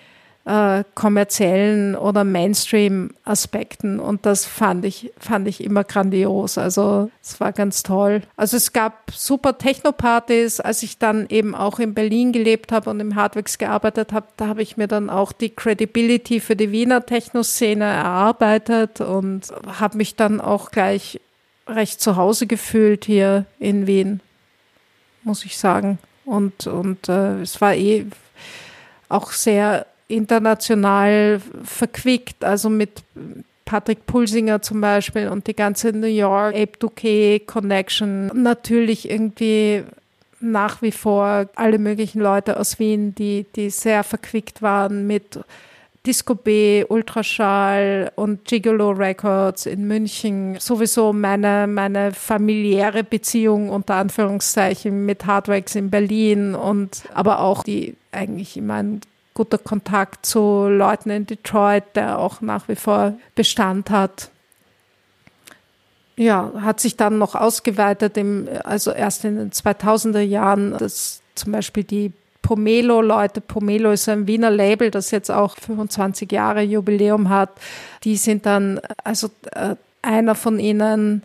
[0.45, 3.99] äh, kommerziellen oder Mainstream-Aspekten.
[3.99, 6.57] Und das fand ich, fand ich immer grandios.
[6.57, 8.21] Also es war ganz toll.
[8.35, 10.59] Also es gab super Techno-Partys.
[10.59, 14.47] Als ich dann eben auch in Berlin gelebt habe und im Hardworks gearbeitet habe, da
[14.47, 20.15] habe ich mir dann auch die Credibility für die Wiener Techno-Szene erarbeitet und habe mich
[20.15, 21.19] dann auch gleich
[21.67, 24.21] recht zu Hause gefühlt hier in Wien,
[25.23, 25.99] muss ich sagen.
[26.25, 28.05] Und, und äh, es war eh
[29.09, 33.03] auch sehr international verquickt, also mit
[33.65, 38.27] Patrick Pulsinger zum Beispiel und die ganze New York Ape Duque Connection.
[38.33, 39.83] Natürlich irgendwie
[40.41, 45.39] nach wie vor alle möglichen Leute aus Wien, die, die sehr verquickt waren mit
[46.05, 50.57] Disco B, Ultraschall und Gigolo Records in München.
[50.59, 57.95] Sowieso meine, meine familiäre Beziehung unter Anführungszeichen mit Hardwax in Berlin und aber auch die
[58.11, 59.01] eigentlich immer ein
[59.33, 64.29] guter Kontakt zu Leuten in Detroit, der auch nach wie vor Bestand hat.
[66.17, 71.53] Ja, hat sich dann noch ausgeweitet, im, also erst in den 2000er Jahren, dass zum
[71.53, 77.49] Beispiel die Pomelo-Leute, Pomelo ist ein Wiener Label, das jetzt auch 25 Jahre Jubiläum hat,
[78.03, 81.23] die sind dann, also äh, einer von ihnen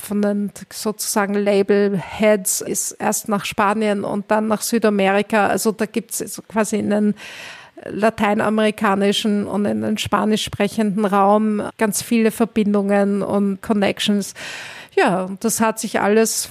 [0.00, 5.46] von den sozusagen Label-Heads ist erst nach Spanien und dann nach Südamerika.
[5.46, 7.14] Also da gibt es quasi in den
[7.84, 14.34] lateinamerikanischen und in den spanisch sprechenden Raum ganz viele Verbindungen und Connections.
[14.96, 16.50] Ja, das hat sich alles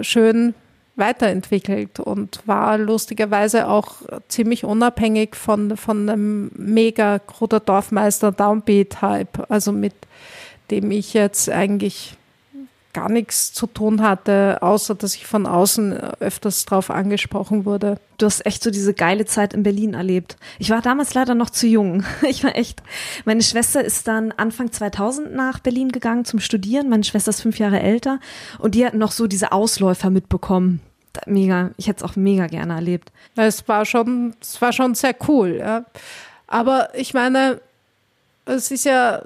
[0.00, 0.54] schön
[0.96, 3.96] weiterentwickelt und war lustigerweise auch
[4.28, 9.94] ziemlich unabhängig von, von einem mega Kruder Dorfmeister Downbeat-Hype, also mit
[10.70, 12.16] dem ich jetzt eigentlich
[12.92, 17.98] gar nichts zu tun hatte, außer dass ich von außen öfters drauf angesprochen wurde.
[18.18, 20.36] Du hast echt so diese geile Zeit in Berlin erlebt.
[20.58, 22.04] Ich war damals leider noch zu jung.
[22.28, 22.82] Ich war echt.
[23.24, 26.88] Meine Schwester ist dann Anfang 2000 nach Berlin gegangen zum Studieren.
[26.88, 28.20] Meine Schwester ist fünf Jahre älter
[28.58, 30.80] und die hat noch so diese Ausläufer mitbekommen.
[31.26, 31.70] Mega.
[31.76, 33.10] Ich hätte es auch mega gerne erlebt.
[33.36, 35.56] Es war schon, es war schon sehr cool.
[35.58, 35.84] Ja.
[36.46, 37.60] Aber ich meine,
[38.44, 39.22] es ist ja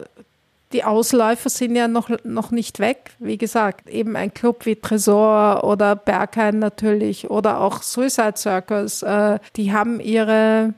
[0.74, 3.12] die Ausläufer sind ja noch, noch nicht weg.
[3.20, 9.38] Wie gesagt, eben ein Club wie Tresor oder Berghain natürlich oder auch Suicide Circus, äh,
[9.54, 10.74] die haben ihre,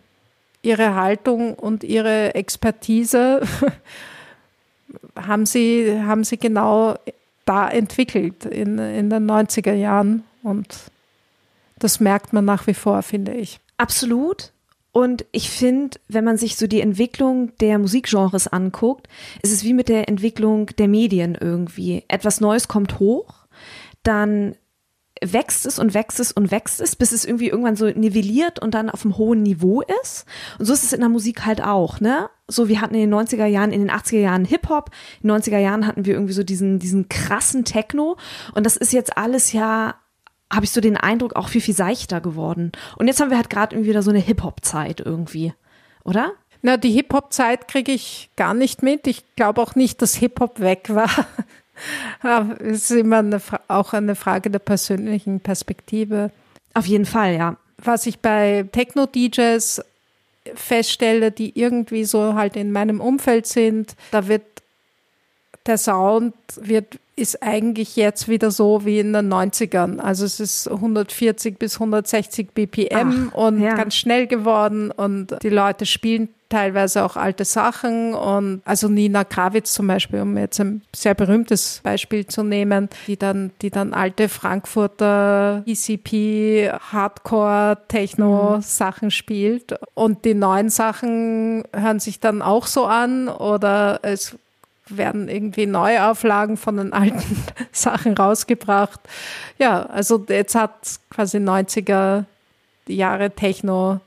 [0.61, 3.41] ihre Haltung und ihre Expertise,
[5.17, 6.97] haben sie, haben sie genau
[7.47, 10.77] da entwickelt in, in den 90er Jahren und
[11.79, 13.61] das merkt man nach wie vor, finde ich.
[13.79, 14.53] Absolut.
[14.97, 19.09] Und ich finde, wenn man sich so die Entwicklung der Musikgenres anguckt,
[19.43, 22.05] ist es wie mit der Entwicklung der Medien irgendwie.
[22.09, 23.47] Etwas Neues kommt hoch,
[24.03, 24.57] dann
[25.21, 28.73] wächst es und wächst es und wächst es, bis es irgendwie irgendwann so nivelliert und
[28.73, 30.25] dann auf einem hohen Niveau ist.
[30.59, 32.31] Und so ist es in der Musik halt auch, ne?
[32.49, 35.59] So, wir hatten in den 90er Jahren, in den 80er Jahren Hip-Hop, in den 90er
[35.59, 38.17] Jahren hatten wir irgendwie so diesen, diesen krassen Techno.
[38.55, 39.97] Und das ist jetzt alles ja
[40.53, 42.73] habe ich so den Eindruck, auch viel, viel seichter geworden.
[42.97, 45.53] Und jetzt haben wir halt gerade irgendwie wieder so eine Hip-Hop-Zeit irgendwie,
[46.05, 46.33] oder?
[46.63, 49.07] Na, die Hip-Hop-Zeit kriege ich gar nicht mit.
[49.07, 51.11] Ich glaube auch nicht, dass Hip-Hop weg war.
[52.61, 56.31] es ist immer eine, auch eine Frage der persönlichen Perspektive.
[56.75, 57.57] Auf jeden Fall, ja.
[57.79, 59.83] Was ich bei Techno-DJs
[60.55, 64.45] feststelle, die irgendwie so halt in meinem Umfeld sind, da wird
[65.67, 69.98] der Sound wird ist eigentlich jetzt wieder so wie in den 90ern.
[69.98, 73.74] Also es ist 140 bis 160 BPM Ach, und ja.
[73.74, 79.72] ganz schnell geworden und die Leute spielen teilweise auch alte Sachen und also Nina Krawitz
[79.72, 84.29] zum Beispiel, um jetzt ein sehr berühmtes Beispiel zu nehmen, die dann, die dann alte
[84.29, 92.85] Frankfurter ECP, Hardcore, Techno Sachen spielt und die neuen Sachen hören sich dann auch so
[92.85, 94.37] an oder es
[94.88, 99.01] werden irgendwie Neuauflagen von den alten Sachen rausgebracht.
[99.59, 102.25] Ja, also jetzt hat quasi 90er
[102.87, 104.01] Jahre Techno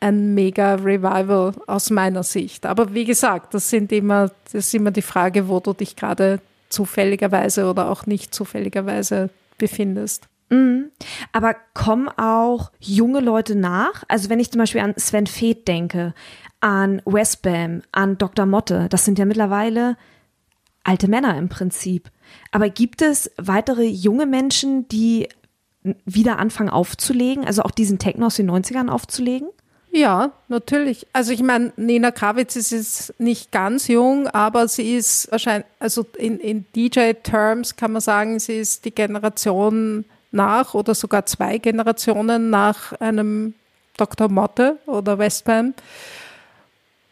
[0.00, 2.66] ein mega Revival aus meiner Sicht.
[2.66, 6.40] Aber wie gesagt, das sind immer, das ist immer die Frage, wo du dich gerade
[6.68, 10.28] zufälligerweise oder auch nicht zufälligerweise befindest.
[10.50, 10.90] Mhm.
[11.32, 14.04] Aber kommen auch junge Leute nach?
[14.08, 16.12] Also wenn ich zum Beispiel an Sven Feth denke,
[16.60, 18.46] an Westbam, an Dr.
[18.46, 19.96] Motte, das sind ja mittlerweile
[20.84, 22.10] alte Männer im Prinzip.
[22.52, 25.28] Aber gibt es weitere junge Menschen, die
[26.04, 29.48] wieder anfangen aufzulegen, also auch diesen Techno aus den 90ern aufzulegen?
[29.90, 31.06] Ja, natürlich.
[31.12, 36.04] Also ich meine, Nina Krawitz ist jetzt nicht ganz jung, aber sie ist wahrscheinlich, also
[36.18, 42.50] in, in DJ-Terms kann man sagen, sie ist die Generation nach oder sogar zwei Generationen
[42.50, 43.54] nach einem
[43.96, 44.28] Dr.
[44.28, 45.74] Motte oder Westbam.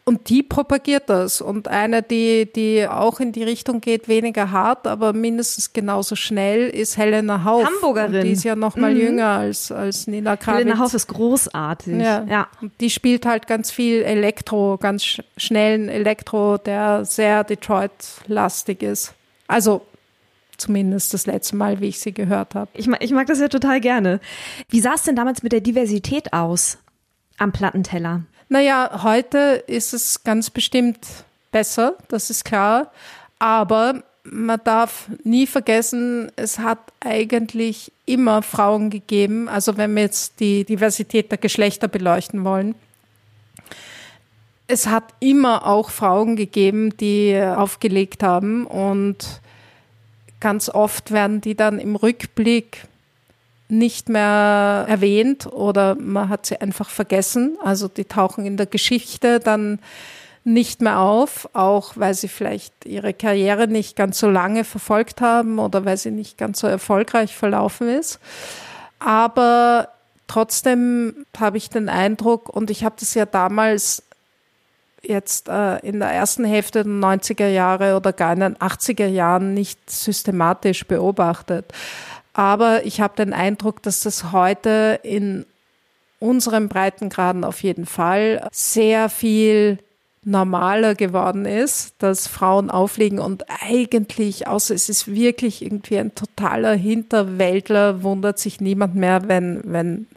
[0.05, 1.39] Und die propagiert das.
[1.39, 6.67] Und eine, die, die auch in die Richtung geht, weniger hart, aber mindestens genauso schnell,
[6.67, 7.65] ist Helena Hauf.
[7.65, 8.15] Hamburgerin.
[8.15, 8.99] Und die ist ja noch mal mhm.
[8.99, 10.65] jünger als, als Nina Kravitz.
[10.65, 12.01] Helena Hauf ist großartig.
[12.01, 12.25] Ja.
[12.29, 12.47] ja.
[12.61, 19.13] Und die spielt halt ganz viel Elektro, ganz sch schnellen Elektro, der sehr Detroit-lastig ist.
[19.47, 19.85] Also
[20.57, 22.69] zumindest das letzte Mal, wie ich sie gehört habe.
[22.73, 24.19] Ich mag, ich mag das ja total gerne.
[24.67, 26.77] Wie sah es denn damals mit der Diversität aus
[27.37, 28.23] am Plattenteller?
[28.53, 30.99] Naja, heute ist es ganz bestimmt
[31.51, 32.91] besser, das ist klar.
[33.39, 40.39] Aber man darf nie vergessen, es hat eigentlich immer Frauen gegeben, also wenn wir jetzt
[40.39, 42.75] die Diversität der Geschlechter beleuchten wollen.
[44.67, 49.41] Es hat immer auch Frauen gegeben, die aufgelegt haben und
[50.39, 52.85] ganz oft werden die dann im Rückblick
[53.79, 57.57] nicht mehr erwähnt oder man hat sie einfach vergessen.
[57.63, 59.79] Also die tauchen in der Geschichte dann
[60.43, 65.57] nicht mehr auf, auch weil sie vielleicht ihre Karriere nicht ganz so lange verfolgt haben
[65.57, 68.19] oder weil sie nicht ganz so erfolgreich verlaufen ist.
[68.99, 69.89] Aber
[70.27, 74.03] trotzdem habe ich den Eindruck, und ich habe das ja damals
[75.01, 79.53] jetzt äh, in der ersten Hälfte der 90er Jahre oder gar in den 80er Jahren
[79.53, 81.65] nicht systematisch beobachtet.
[82.33, 85.45] Aber ich habe den Eindruck, dass das heute in
[86.19, 89.77] unseren Breitengraden auf jeden Fall sehr viel
[90.25, 96.75] normaler geworden ist, dass Frauen auflegen und eigentlich, außer es ist wirklich irgendwie ein totaler
[96.75, 100.07] Hinterwäldler, wundert sich niemand mehr, wenn, wenn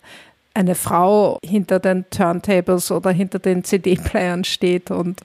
[0.55, 5.23] eine Frau hinter den Turntables oder hinter den CD-Playern steht und,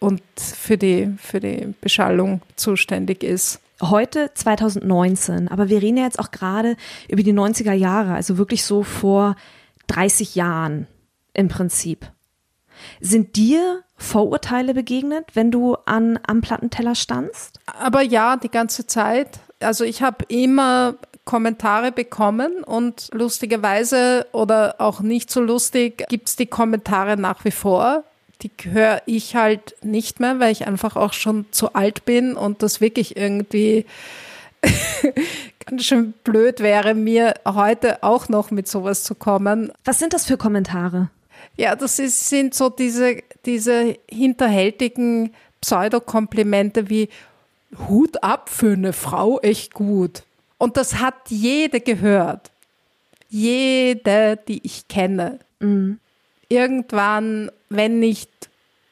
[0.00, 6.18] und für die, für die Beschallung zuständig ist heute 2019, aber wir reden ja jetzt
[6.18, 6.76] auch gerade
[7.08, 9.36] über die 90er Jahre, also wirklich so vor
[9.88, 10.86] 30 Jahren
[11.34, 12.10] im Prinzip.
[13.00, 17.60] Sind dir Vorurteile begegnet, wenn du an, am Plattenteller standst?
[17.66, 19.40] Aber ja, die ganze Zeit.
[19.60, 20.94] Also ich habe immer
[21.26, 27.50] Kommentare bekommen und lustigerweise oder auch nicht so lustig gibt es die Kommentare nach wie
[27.50, 28.04] vor,
[28.42, 32.62] die höre ich halt nicht mehr, weil ich einfach auch schon zu alt bin und
[32.62, 33.86] das wirklich irgendwie
[35.66, 39.72] ganz schön blöd wäre, mir heute auch noch mit sowas zu kommen.
[39.84, 41.10] Was sind das für Kommentare?
[41.56, 47.08] Ja, das ist, sind so diese, diese hinterhältigen Pseudokomplimente wie
[47.88, 50.22] Hut ab für eine Frau, echt gut.
[50.58, 52.50] Und das hat jede gehört.
[53.28, 55.38] Jede, die ich kenne.
[55.60, 56.00] Mhm.
[56.48, 58.30] Irgendwann, wenn nicht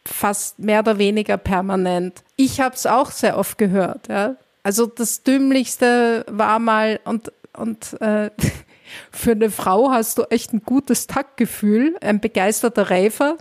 [0.04, 2.22] fast mehr oder weniger permanent.
[2.36, 4.08] Ich habe es auch sehr oft gehört.
[4.08, 4.36] Ja.
[4.62, 8.30] Also das Dümmlichste war mal und und äh,
[9.12, 13.36] für eine Frau hast du echt ein gutes Taktgefühl, ein begeisterter Räfer.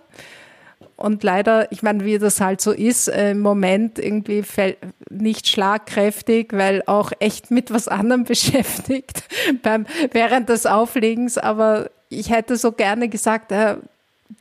[0.95, 4.43] Und leider, ich meine, wie das halt so ist, äh, im Moment irgendwie
[5.11, 9.23] nicht schlagkräftig, weil auch echt mit was anderem beschäftigt
[9.61, 11.37] beim, während des Auflegens.
[11.37, 13.75] Aber ich hätte so gerne gesagt, äh,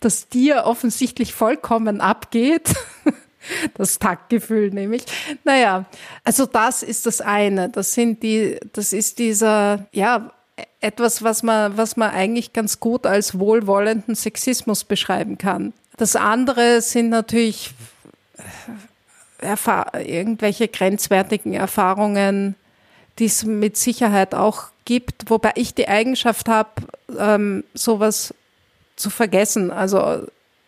[0.01, 2.74] dass dir offensichtlich vollkommen abgeht.
[3.74, 5.05] Das Taktgefühl nämlich.
[5.45, 5.84] Naja,
[6.24, 7.68] also das ist das eine.
[7.68, 10.32] Das sind die, das ist dieser, ja,
[10.80, 15.72] etwas, was man, was man eigentlich ganz gut als wohlwollenden Sexismus beschreiben kann.
[15.97, 17.72] Das andere sind natürlich
[19.41, 22.55] irgendwelche grenzwertigen Erfahrungen,
[23.18, 26.70] die es mit Sicherheit auch gibt, wobei ich die Eigenschaft habe,
[27.18, 28.34] ähm, sowas
[28.97, 29.70] zu vergessen.
[29.70, 30.26] Also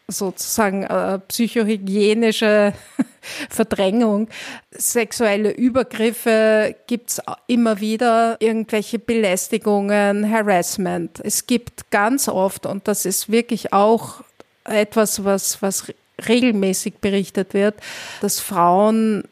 [0.09, 2.73] sozusagen äh, psychohygienische
[3.51, 4.29] Verdrängung.
[4.71, 11.21] Sexuelle Übergriffe gibt's immer wieder, irgendwelche Belästigungen, Harassment.
[11.23, 14.25] Es gibt ganz oft, und das ist wirklich auch
[14.65, 15.93] etwas, was, was
[16.27, 17.77] regelmäßig berichtet wird,
[18.21, 19.25] dass Frauen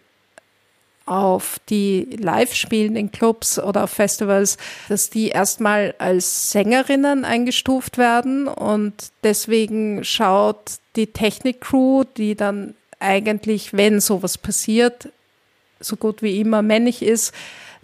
[1.07, 7.96] auf die live spielen in Clubs oder auf Festivals, dass die erstmal als Sängerinnen eingestuft
[7.96, 8.92] werden und
[9.22, 15.11] deswegen schaut die Technik-Crew, die dann eigentlich, wenn sowas passiert,
[15.78, 17.32] so gut wie immer männlich ist,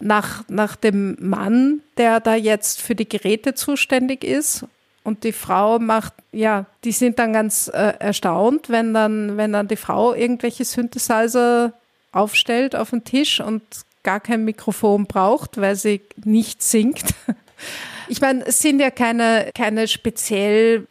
[0.00, 4.66] nach, nach dem Mann, der da jetzt für die Geräte zuständig ist.
[5.04, 9.68] Und die Frau macht, ja, die sind dann ganz äh, erstaunt, wenn dann, wenn dann
[9.68, 11.72] die Frau irgendwelche Synthesizer
[12.12, 13.62] aufstellt auf den Tisch und
[14.02, 17.14] gar kein Mikrofon braucht, weil sie nicht singt.
[18.08, 20.86] Ich meine, es sind ja keine, keine speziell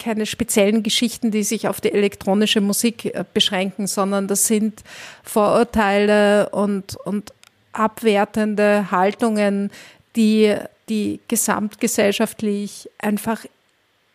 [0.00, 4.82] keine speziellen Geschichten, die sich auf die elektronische Musik äh, beschränken, sondern das sind
[5.22, 7.32] Vorurteile und, und
[7.72, 9.70] abwertende Haltungen,
[10.16, 10.56] die,
[10.88, 13.44] die gesamtgesellschaftlich einfach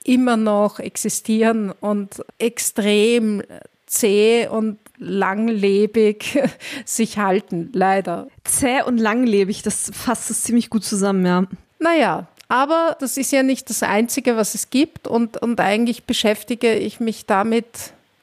[0.03, 3.43] immer noch existieren und extrem
[3.85, 6.39] zäh und langlebig
[6.85, 8.27] sich halten, leider.
[8.43, 11.45] Zäh und langlebig, das fasst es ziemlich gut zusammen, ja.
[11.79, 16.75] Naja, aber das ist ja nicht das Einzige, was es gibt und, und eigentlich beschäftige
[16.75, 17.65] ich mich damit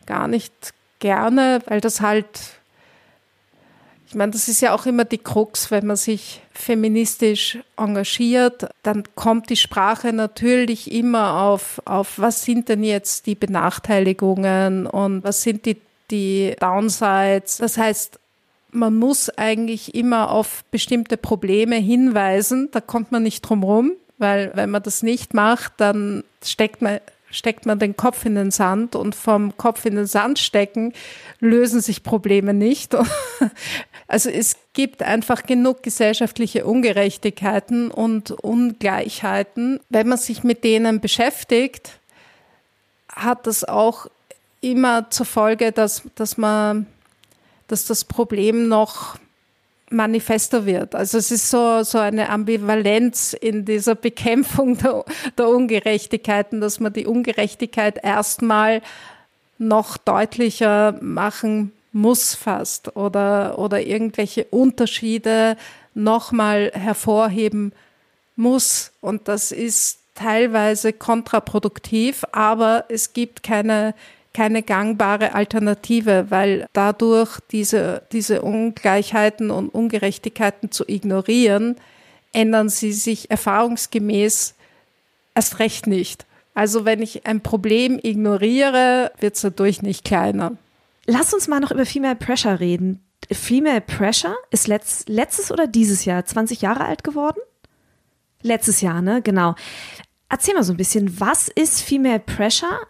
[0.06, 0.52] gar nicht
[1.00, 2.26] gerne, weil das halt,
[4.06, 9.02] ich meine, das ist ja auch immer die Krux, wenn man sich feministisch engagiert, dann
[9.16, 15.42] kommt die Sprache natürlich immer auf, auf was sind denn jetzt die Benachteiligungen und was
[15.42, 15.78] sind die,
[16.12, 17.56] die Downsides.
[17.56, 18.20] Das heißt,
[18.70, 23.92] man muss eigentlich immer auf bestimmte Probleme hinweisen, da kommt man nicht drum rum
[24.22, 27.00] weil wenn man das nicht macht, dann steckt man
[27.34, 30.92] steckt man den Kopf in den Sand und vom Kopf in den Sand stecken
[31.40, 32.96] lösen sich Probleme nicht.
[34.08, 39.80] Also es gibt einfach genug gesellschaftliche Ungerechtigkeiten und Ungleichheiten.
[39.88, 41.98] Wenn man sich mit denen beschäftigt,
[43.08, 44.08] hat das auch
[44.62, 46.86] immer zur Folge, dass, dass man,
[47.68, 49.18] dass das Problem noch
[49.90, 50.94] manifester wird.
[50.94, 55.04] Also es ist so, so eine Ambivalenz in dieser Bekämpfung der,
[55.36, 58.80] der Ungerechtigkeiten, dass man die Ungerechtigkeit erstmal
[59.58, 65.56] noch deutlicher machen muss fast oder, oder irgendwelche Unterschiede
[65.94, 67.72] nochmal hervorheben
[68.34, 68.92] muss.
[69.02, 73.94] Und das ist teilweise kontraproduktiv, aber es gibt keine
[74.34, 81.76] keine gangbare Alternative, weil dadurch diese, diese Ungleichheiten und Ungerechtigkeiten zu ignorieren,
[82.32, 84.54] ändern sie sich erfahrungsgemäß
[85.34, 86.26] erst recht nicht.
[86.54, 90.52] Also wenn ich ein Problem ignoriere, wird es dadurch nicht kleiner.
[91.06, 93.02] Lass uns mal noch über Female Pressure reden.
[93.30, 97.40] Female Pressure ist letzt, letztes oder dieses Jahr 20 Jahre alt geworden?
[98.42, 99.22] Letztes Jahr, ne?
[99.22, 99.54] Genau.
[100.28, 102.86] Erzähl mal so ein bisschen, was ist Female Pressure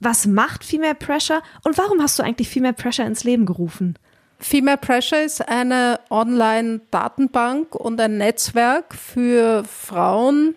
[0.00, 3.96] was macht Female Pressure und warum hast du eigentlich Female Pressure ins Leben gerufen?
[4.38, 10.54] Female Pressure ist eine Online-Datenbank und ein Netzwerk für Frauen,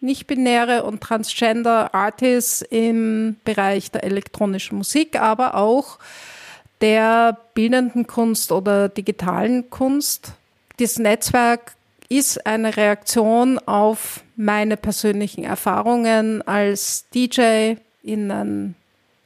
[0.00, 5.98] nicht-binäre und transgender Artists im Bereich der elektronischen Musik, aber auch
[6.80, 10.32] der bildenden Kunst oder digitalen Kunst.
[10.78, 11.74] Das Netzwerk
[12.08, 18.74] ist eine Reaktion auf meine persönlichen Erfahrungen als DJ in den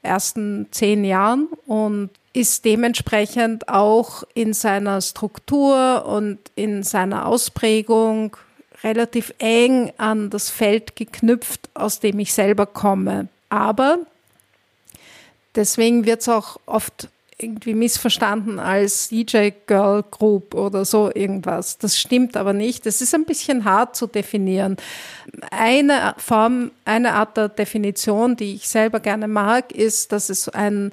[0.02, 8.36] ersten zehn Jahren und ist dementsprechend auch in seiner Struktur und in seiner Ausprägung
[8.82, 13.28] relativ eng an das Feld geknüpft, aus dem ich selber komme.
[13.48, 13.98] Aber
[15.54, 17.08] deswegen wird es auch oft
[17.42, 21.78] irgendwie missverstanden als DJ Girl Group oder so irgendwas.
[21.78, 22.86] Das stimmt aber nicht.
[22.86, 24.76] Das ist ein bisschen hart zu definieren.
[25.50, 30.92] Eine Form, eine Art der Definition, die ich selber gerne mag, ist, dass es ein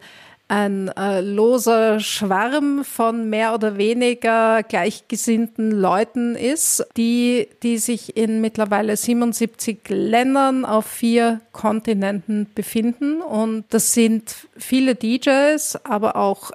[0.50, 8.40] ein äh, loser Schwarm von mehr oder weniger gleichgesinnten Leuten ist, die, die sich in
[8.40, 13.22] mittlerweile 77 Ländern auf vier Kontinenten befinden.
[13.22, 16.52] Und das sind viele DJs, aber auch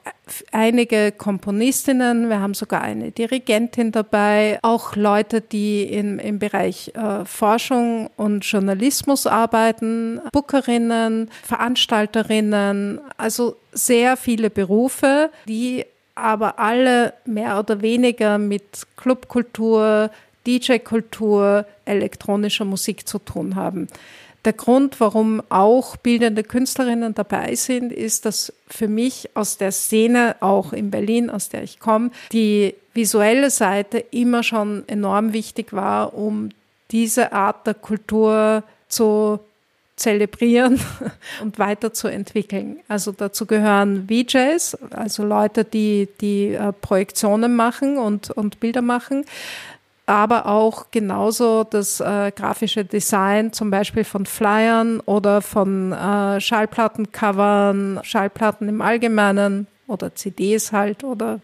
[0.50, 7.24] einige Komponistinnen, wir haben sogar eine Dirigentin dabei, auch Leute, die in, im Bereich äh,
[7.24, 15.84] Forschung und Journalismus arbeiten, Bookerinnen, Veranstalterinnen, also sehr viele Berufe, die
[16.14, 20.10] aber alle mehr oder weniger mit Clubkultur,
[20.46, 23.88] DJ-Kultur, elektronischer Musik zu tun haben.
[24.44, 30.36] Der Grund, warum auch bildende Künstlerinnen dabei sind, ist, dass für mich aus der Szene,
[30.40, 36.14] auch in Berlin, aus der ich komme, die visuelle Seite immer schon enorm wichtig war,
[36.14, 36.48] um
[36.90, 39.38] diese Art der Kultur zu
[39.94, 40.80] zelebrieren
[41.42, 42.80] und weiterzuentwickeln.
[42.88, 49.24] Also dazu gehören VJs, also Leute, die, die äh, Projektionen machen und, und Bilder machen
[50.06, 58.00] aber auch genauso das äh, grafische Design zum Beispiel von Flyern oder von äh, Schallplattencovern,
[58.02, 61.40] Schallplatten im Allgemeinen oder CDs halt oder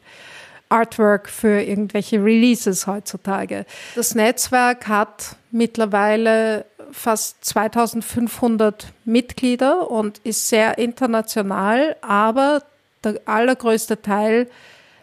[0.69, 3.65] Artwork für irgendwelche Releases heutzutage.
[3.95, 12.63] Das Netzwerk hat mittlerweile fast 2500 Mitglieder und ist sehr international, aber
[13.05, 14.49] der allergrößte Teil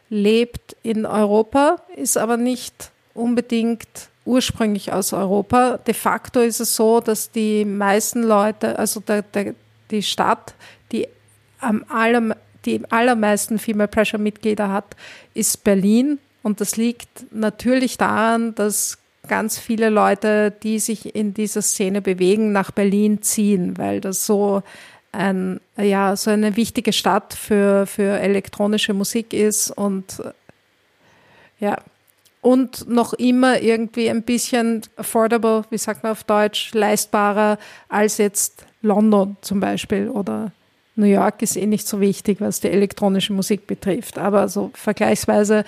[0.09, 5.79] lebt in Europa, ist aber nicht unbedingt ursprünglich aus Europa.
[5.87, 9.55] De facto ist es so, dass die meisten Leute, also der, der,
[9.89, 10.53] die Stadt,
[10.91, 11.07] die
[11.59, 12.35] am aller,
[12.65, 14.95] die allermeisten Female Pressure Mitglieder hat,
[15.33, 16.19] ist Berlin.
[16.43, 18.97] Und das liegt natürlich daran, dass
[19.27, 24.61] ganz viele Leute, die sich in dieser Szene bewegen, nach Berlin ziehen, weil das so
[25.11, 30.21] ein, ja, so eine wichtige Stadt für, für elektronische Musik ist und
[31.59, 31.77] ja,
[32.45, 37.57] und noch immer irgendwie ein bisschen affordable, wie sagt man auf Deutsch, leistbarer
[37.89, 40.51] als jetzt London zum Beispiel oder
[40.95, 45.65] New York ist eh nicht so wichtig, was die elektronische Musik betrifft, aber so vergleichsweise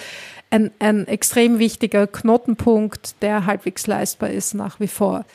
[0.51, 5.25] ein, ein extrem wichtiger Knotenpunkt, der halbwegs leistbar ist nach wie vor.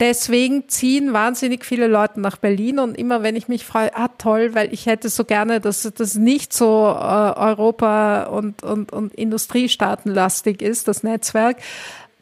[0.00, 4.52] Deswegen ziehen wahnsinnig viele Leute nach Berlin und immer wenn ich mich freue, ah toll,
[4.52, 10.62] weil ich hätte so gerne, dass das nicht so äh, Europa und, und, und Industriestaatenlastig
[10.62, 11.58] ist, das Netzwerk.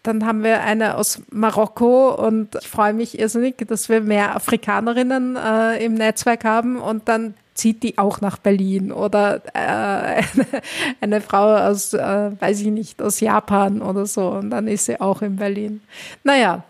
[0.03, 5.37] Dann haben wir eine aus Marokko und ich freue mich irrsinnig, dass wir mehr Afrikanerinnen
[5.37, 10.47] äh, im Netzwerk haben und dann zieht die auch nach Berlin oder äh, eine,
[11.01, 15.01] eine Frau aus, äh, weiß ich nicht, aus Japan oder so und dann ist sie
[15.01, 15.81] auch in Berlin.
[16.23, 16.65] Naja,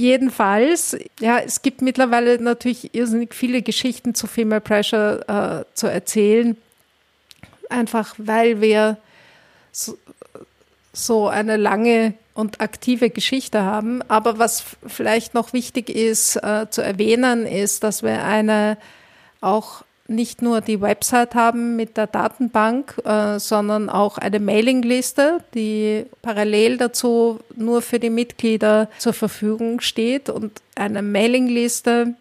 [0.00, 6.56] Jedenfalls, ja, es gibt mittlerweile natürlich irrsinnig viele Geschichten zu Female Pressure äh, zu erzählen.
[7.68, 8.96] Einfach weil wir
[9.72, 9.98] so,
[10.94, 14.00] so eine lange und aktive Geschichte haben.
[14.08, 18.78] Aber was vielleicht noch wichtig ist äh, zu erwähnen, ist, dass wir eine
[19.42, 26.04] auch nicht nur die Website haben mit der Datenbank, äh, sondern auch eine Mailingliste, die
[26.20, 30.28] parallel dazu nur für die Mitglieder zur Verfügung steht.
[30.28, 32.14] Und eine Mailingliste,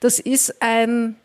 [0.00, 1.16] das ist ein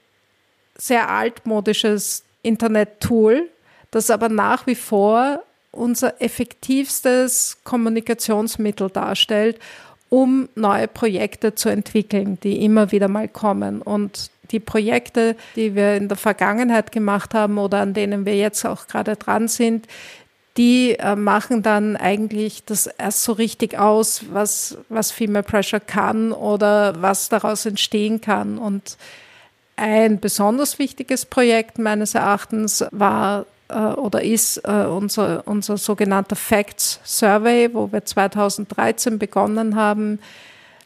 [0.78, 3.50] sehr altmodisches Internet-Tool,
[3.92, 5.42] das aber nach wie vor
[5.72, 9.60] unser effektivstes Kommunikationsmittel darstellt,
[10.10, 13.82] um neue Projekte zu entwickeln, die immer wieder mal kommen.
[13.82, 18.66] Und die Projekte, die wir in der Vergangenheit gemacht haben oder an denen wir jetzt
[18.66, 19.88] auch gerade dran sind,
[20.58, 26.34] die äh, machen dann eigentlich das erst so richtig aus, was, was Female Pressure kann
[26.34, 28.58] oder was daraus entstehen kann.
[28.58, 28.98] Und
[29.78, 37.00] ein besonders wichtiges Projekt meines Erachtens war äh, oder ist äh, unser, unser sogenannter Facts
[37.04, 40.20] Survey, wo wir 2013 begonnen haben,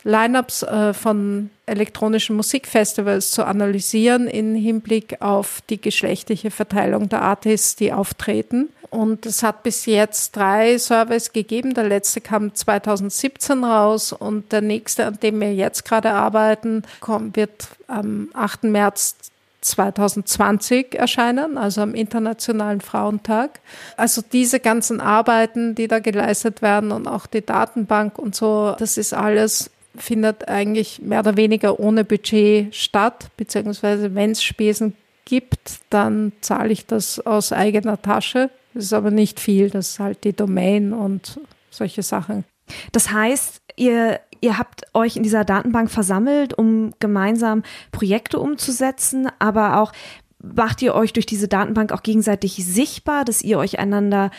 [0.05, 7.75] Lineups äh, von elektronischen Musikfestivals zu analysieren in Hinblick auf die geschlechtliche Verteilung der Artists,
[7.75, 8.69] die auftreten.
[8.91, 11.73] Und es hat bis jetzt drei Surveys gegeben.
[11.73, 17.35] Der letzte kam 2017 raus und der nächste, an dem wir jetzt gerade arbeiten, kommt,
[17.35, 18.65] wird am 8.
[18.65, 19.15] März
[19.61, 23.59] 2020 erscheinen, also am Internationalen Frauentag.
[23.97, 28.97] Also diese ganzen Arbeiten, die da geleistet werden und auch die Datenbank und so, das
[28.97, 35.79] ist alles findet eigentlich mehr oder weniger ohne Budget statt, beziehungsweise wenn es Spesen gibt,
[35.89, 38.49] dann zahle ich das aus eigener Tasche.
[38.73, 41.39] Das ist aber nicht viel, das ist halt die Domain und
[41.69, 42.43] solche Sachen.
[42.91, 49.81] Das heißt, ihr, ihr habt euch in dieser Datenbank versammelt, um gemeinsam Projekte umzusetzen, aber
[49.81, 49.91] auch
[50.39, 54.31] macht ihr euch durch diese Datenbank auch gegenseitig sichtbar, dass ihr euch einander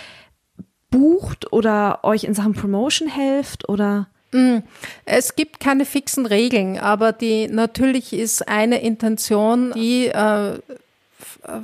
[0.90, 4.08] bucht oder euch in Sachen Promotion helft oder?
[4.36, 4.58] Mm,
[5.06, 10.58] es gibt keine fixen Regeln, aber die natürlich ist eine Intention, die äh,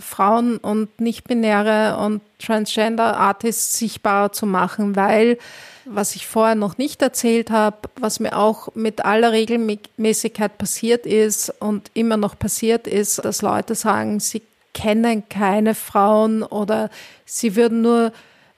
[0.00, 5.38] Frauen und nicht-binäre und transgender Artists sichtbarer zu machen, weil
[5.84, 11.52] was ich vorher noch nicht erzählt habe, was mir auch mit aller Regelmäßigkeit passiert ist
[11.60, 14.42] und immer noch passiert ist, dass Leute sagen, sie
[14.72, 16.88] kennen keine Frauen oder
[17.26, 18.12] sie würden nur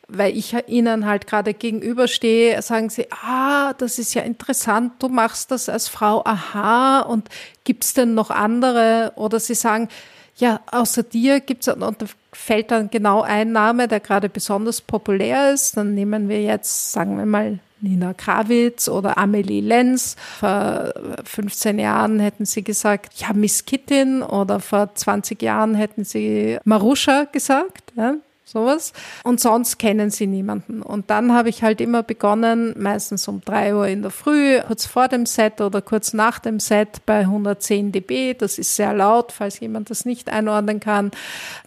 [0.08, 5.50] weil ich ihnen halt gerade gegenüberstehe, sagen sie, ah, das ist ja interessant, du machst
[5.50, 7.28] das als Frau, aha, und
[7.64, 9.12] gibt's denn noch andere?
[9.16, 9.88] Oder sie sagen,
[10.36, 15.52] ja, außer dir gibt's und da fällt dann genau ein Name, der gerade besonders populär
[15.52, 15.76] ist.
[15.76, 20.16] Dann nehmen wir jetzt, sagen wir mal, Nina Krawitz oder Amelie Lenz.
[20.40, 20.92] Vor
[21.24, 27.24] 15 Jahren hätten sie gesagt, ja, Miss Kittin oder vor 20 Jahren hätten sie Marusha
[27.24, 27.92] gesagt.
[27.94, 28.92] Ja sowas.
[29.24, 30.82] Und sonst kennen sie niemanden.
[30.82, 34.86] Und dann habe ich halt immer begonnen, meistens um drei Uhr in der Früh, kurz
[34.86, 39.32] vor dem Set oder kurz nach dem Set bei 110 dB, das ist sehr laut,
[39.32, 41.10] falls jemand das nicht einordnen kann,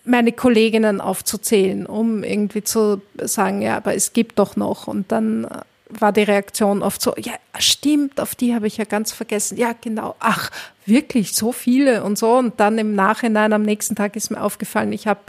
[0.06, 4.88] meine Kolleginnen aufzuzählen, um irgendwie zu sagen, ja, aber es gibt doch noch.
[4.88, 5.48] Und dann
[5.90, 9.58] war die Reaktion oft so, ja, stimmt, auf die habe ich ja ganz vergessen.
[9.58, 10.16] Ja, genau.
[10.20, 10.52] Ach,
[10.86, 12.38] wirklich so viele und so.
[12.38, 15.22] Und dann im Nachhinein am nächsten Tag ist mir aufgefallen, ich habe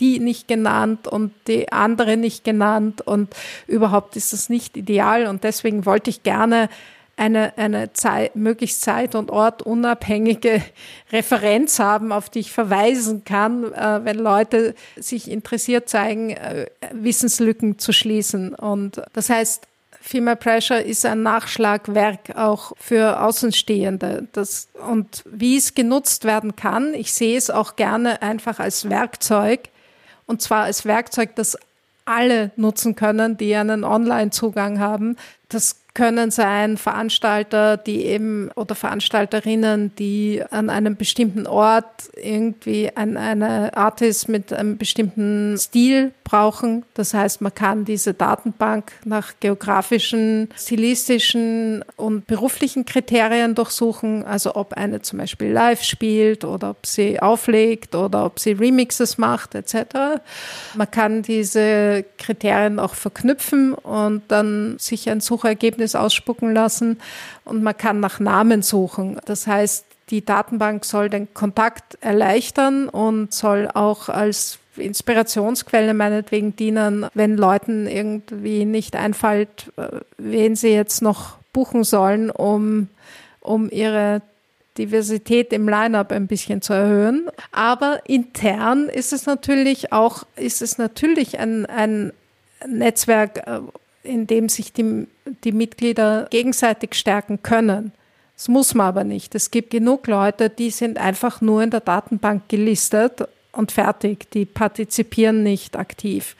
[0.00, 3.34] die nicht genannt und die andere nicht genannt und
[3.66, 6.68] überhaupt ist das nicht ideal und deswegen wollte ich gerne
[7.16, 10.62] eine, eine Zeit, möglichst zeit- und ortunabhängige
[11.12, 17.78] Referenz haben, auf die ich verweisen kann, äh, wenn Leute sich interessiert zeigen, äh, Wissenslücken
[17.78, 18.54] zu schließen.
[18.54, 19.66] Und das heißt,
[20.00, 24.26] Female Pressure ist ein Nachschlagwerk auch für Außenstehende.
[24.32, 29.68] Das, und wie es genutzt werden kann, ich sehe es auch gerne einfach als Werkzeug,
[30.32, 31.58] und zwar als Werkzeug, das
[32.06, 35.16] alle nutzen können, die einen Online-Zugang haben.
[35.50, 43.18] Das können sein Veranstalter, die eben oder Veranstalterinnen, die an einem bestimmten Ort irgendwie ein,
[43.18, 46.84] eine Artist mit einem bestimmten Stil brauchen.
[46.94, 54.24] Das heißt, man kann diese Datenbank nach geografischen, stilistischen und beruflichen Kriterien durchsuchen.
[54.24, 59.18] Also ob eine zum Beispiel live spielt oder ob sie auflegt oder ob sie Remixes
[59.18, 59.74] macht etc.
[60.74, 66.98] Man kann diese Kriterien auch verknüpfen und dann sich ein Suchergebnis Ergebnis ausspucken lassen
[67.44, 69.18] und man kann nach Namen suchen.
[69.24, 77.06] Das heißt, die Datenbank soll den Kontakt erleichtern und soll auch als Inspirationsquelle meinetwegen dienen,
[77.14, 82.88] wenn Leuten irgendwie nicht einfällt, äh, wen sie jetzt noch buchen sollen, um,
[83.40, 84.22] um ihre
[84.78, 87.28] Diversität im Line-up ein bisschen zu erhöhen.
[87.52, 92.12] Aber intern ist es natürlich auch, ist es natürlich ein, ein
[92.66, 93.60] Netzwerk, äh,
[94.02, 95.06] in dem sich die,
[95.44, 97.92] die Mitglieder gegenseitig stärken können.
[98.36, 99.34] Das muss man aber nicht.
[99.34, 104.30] Es gibt genug Leute, die sind einfach nur in der Datenbank gelistet und fertig.
[104.32, 106.36] Die partizipieren nicht aktiv.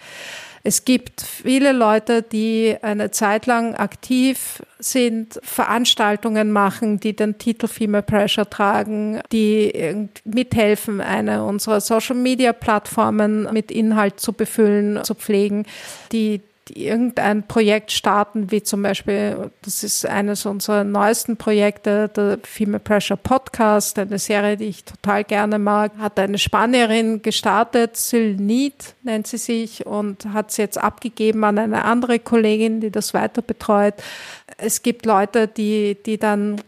[0.64, 7.66] Es gibt viele Leute, die eine Zeit lang aktiv sind, Veranstaltungen machen, die den Titel
[7.66, 15.14] Female Pressure tragen, die mithelfen, eine unserer Social Media Plattformen mit Inhalt zu befüllen, zu
[15.14, 15.66] pflegen,
[16.12, 16.41] die
[16.75, 23.16] irgendein Projekt starten, wie zum Beispiel, das ist eines unserer neuesten Projekte, der Female Pressure
[23.16, 29.27] Podcast, eine Serie, die ich total gerne mag, hat eine Spanierin gestartet, Sil Need nennt
[29.27, 33.95] sie sich und hat sie jetzt abgegeben an eine andere Kollegin, die das weiter betreut.
[34.59, 36.61] Es gibt Leute, die, die dann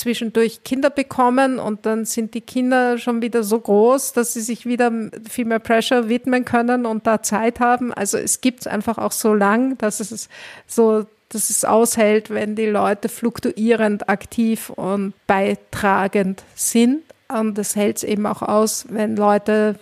[0.00, 4.66] zwischendurch Kinder bekommen und dann sind die Kinder schon wieder so groß, dass sie sich
[4.66, 4.90] wieder
[5.28, 7.92] viel mehr Pressure widmen können und da Zeit haben.
[7.92, 10.28] Also es gibt einfach auch so lang, dass es
[10.66, 17.04] so dass es aushält, wenn die Leute fluktuierend aktiv und beitragend sind.
[17.28, 19.78] Und das hält es eben auch aus, wenn Leute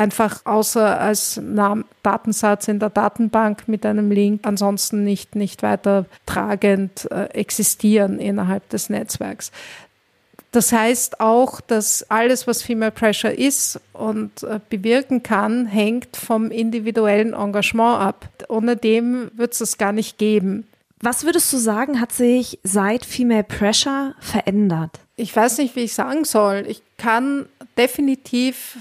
[0.00, 1.40] einfach außer als
[2.02, 8.68] Datensatz in der Datenbank mit einem Link ansonsten nicht, nicht weiter tragend äh, existieren innerhalb
[8.70, 9.52] des Netzwerks.
[10.52, 16.50] Das heißt auch, dass alles, was Female Pressure ist und äh, bewirken kann, hängt vom
[16.50, 18.28] individuellen Engagement ab.
[18.48, 20.66] Ohne dem wird es das gar nicht geben.
[21.02, 24.90] Was würdest du sagen, hat sich seit Female Pressure verändert?
[25.16, 26.64] Ich weiß nicht, wie ich sagen soll.
[26.66, 27.46] Ich kann
[27.76, 28.76] definitiv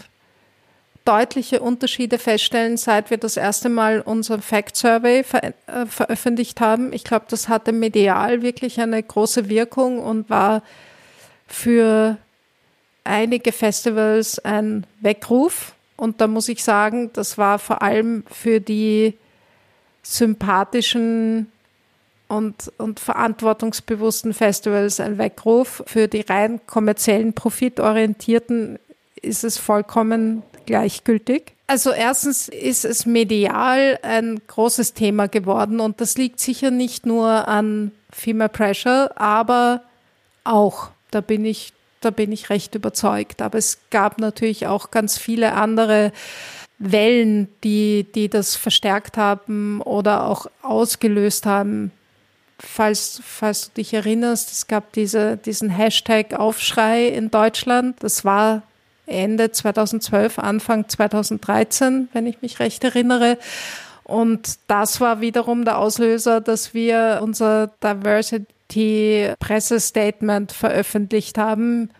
[1.09, 6.93] deutliche Unterschiede feststellen, seit wir das erste Mal unseren Fact Survey ver äh, veröffentlicht haben.
[6.93, 10.61] Ich glaube, das hatte medial wirklich eine große Wirkung und war
[11.47, 12.17] für
[13.03, 15.73] einige Festivals ein Weckruf.
[15.97, 19.15] Und da muss ich sagen, das war vor allem für die
[20.03, 21.51] sympathischen
[22.27, 25.81] und, und verantwortungsbewussten Festivals ein Weckruf.
[25.87, 28.77] Für die rein kommerziellen, profitorientierten
[29.23, 31.53] ist es vollkommen gleichgültig.
[31.65, 37.47] Also erstens ist es medial ein großes Thema geworden und das liegt sicher nicht nur
[37.47, 39.81] an Female Pressure, aber
[40.43, 43.41] auch da bin ich, da bin ich recht überzeugt.
[43.41, 46.11] Aber es gab natürlich auch ganz viele andere
[46.77, 51.91] Wellen, die, die das verstärkt haben oder auch ausgelöst haben.
[52.59, 57.95] Falls, falls du dich erinnerst, es gab diese, diesen Hashtag Aufschrei in Deutschland.
[58.03, 58.61] Das war
[59.09, 63.37] Ende 2012, Anfang 2013, wenn ich mich recht erinnere.
[64.03, 71.91] Und das war wiederum der Auslöser, dass wir unser Diversity Pressestatement veröffentlicht haben,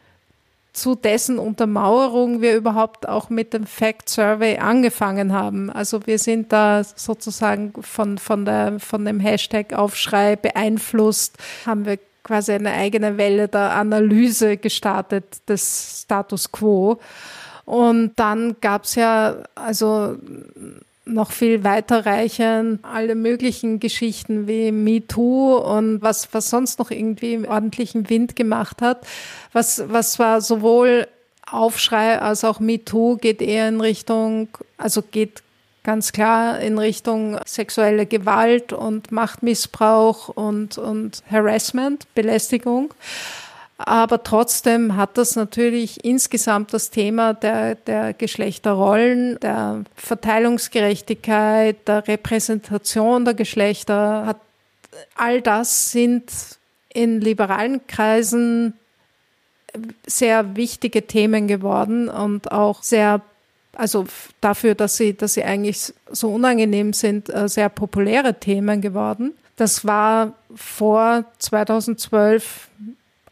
[0.74, 5.70] zu dessen Untermauerung wir überhaupt auch mit dem Fact Survey angefangen haben.
[5.70, 12.00] Also wir sind da sozusagen von, von, der, von dem Hashtag Aufschrei beeinflusst, haben wir
[12.24, 17.00] quasi eine eigene Welle der Analyse gestartet des Status quo.
[17.66, 20.18] Und dann gab es ja also
[21.06, 27.48] noch viel weiter reichen, alle möglichen Geschichten wie MeToo und was, was sonst noch irgendwie
[27.48, 29.06] ordentlichen Wind gemacht hat.
[29.54, 31.08] Was, was zwar sowohl
[31.52, 35.42] Aufschrei als auch MeToo geht eher in Richtung, also geht
[35.90, 42.94] ganz klar in Richtung sexuelle Gewalt und Machtmissbrauch und, und Harassment, Belästigung.
[43.80, 53.26] Aber trotzdem hat das natürlich insgesamt das Thema der, der Geschlechterrollen, der Verteilungsgerechtigkeit, der Repräsentation
[53.26, 54.38] der Geschlechter, hat,
[55.16, 56.32] all das sind
[56.94, 58.76] in liberalen Kreisen
[60.06, 63.22] sehr wichtige Themen geworden und auch sehr,
[63.80, 64.06] also
[64.42, 69.34] dafür, dass sie, dass sie eigentlich so unangenehm sind, äh, sehr populäre Themen geworden.
[69.56, 72.68] Das war vor 2012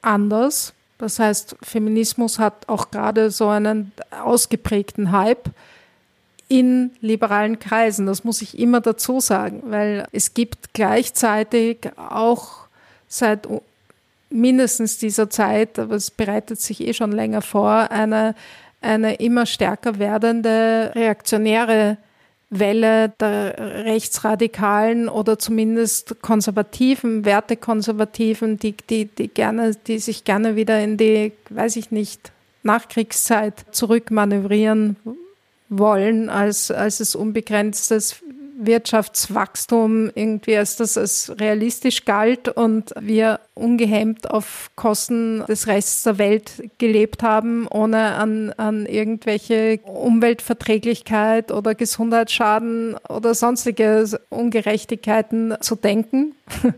[0.02, 0.74] anders.
[0.98, 3.92] Das heißt, Feminismus hat auch gerade so einen
[4.24, 5.50] ausgeprägten Hype
[6.48, 8.06] in liberalen Kreisen.
[8.06, 12.68] Das muss ich immer dazu sagen, weil es gibt gleichzeitig auch
[13.08, 13.48] seit
[14.30, 18.36] mindestens dieser Zeit, aber es bereitet sich eh schon länger vor, eine,
[18.82, 21.98] eine immer stärker werdende reaktionäre
[22.50, 30.82] Welle der Rechtsradikalen oder zumindest konservativen, Wertekonservativen, die, die, die gerne, die sich gerne wieder
[30.82, 32.32] in die, weiß ich nicht,
[32.64, 34.96] Nachkriegszeit zurückmanövrieren
[35.70, 38.22] wollen, als, als es unbegrenztes
[38.58, 46.18] Wirtschaftswachstum irgendwie als das als realistisch galt und wir ungehemmt auf Kosten des Rests der
[46.18, 56.36] Welt gelebt haben, ohne an, an irgendwelche Umweltverträglichkeit oder Gesundheitsschaden oder sonstige Ungerechtigkeiten zu denken.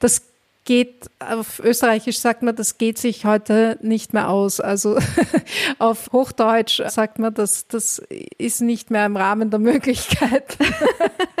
[0.00, 0.22] Das
[0.68, 4.60] geht, auf Österreichisch sagt man, das geht sich heute nicht mehr aus.
[4.60, 4.98] Also
[5.78, 8.02] auf Hochdeutsch sagt man, das, das
[8.36, 10.66] ist nicht mehr im Rahmen der Möglichkeiten.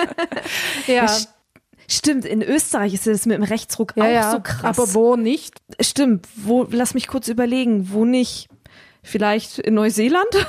[0.86, 1.06] ja.
[1.86, 4.64] Stimmt, in Österreich ist es mit dem Rechtsruck ja, auch ja, so krass.
[4.78, 5.58] Aber wo nicht?
[5.78, 8.48] Stimmt, wo, lass mich kurz überlegen, wo nicht?
[9.02, 10.26] Vielleicht in Neuseeland?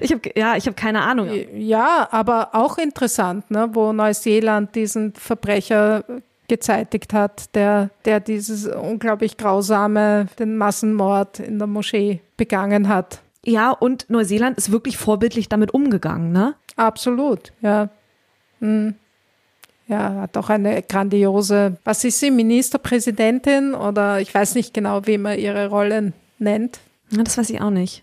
[0.00, 1.28] Ich habe ja, ich habe keine Ahnung.
[1.52, 6.04] Ja, aber auch interessant, ne, wo Neuseeland diesen Verbrecher
[6.48, 13.22] gezeitigt hat, der, der dieses unglaublich grausame, den Massenmord in der Moschee begangen hat.
[13.44, 16.54] Ja, und Neuseeland ist wirklich vorbildlich damit umgegangen, ne?
[16.76, 17.90] Absolut, ja.
[18.60, 18.94] Hm.
[19.86, 25.18] Ja, hat auch eine grandiose, was ist sie, Ministerpräsidentin oder ich weiß nicht genau, wie
[25.18, 26.80] man ihre Rollen nennt.
[27.10, 28.02] Ja, das weiß ich auch nicht.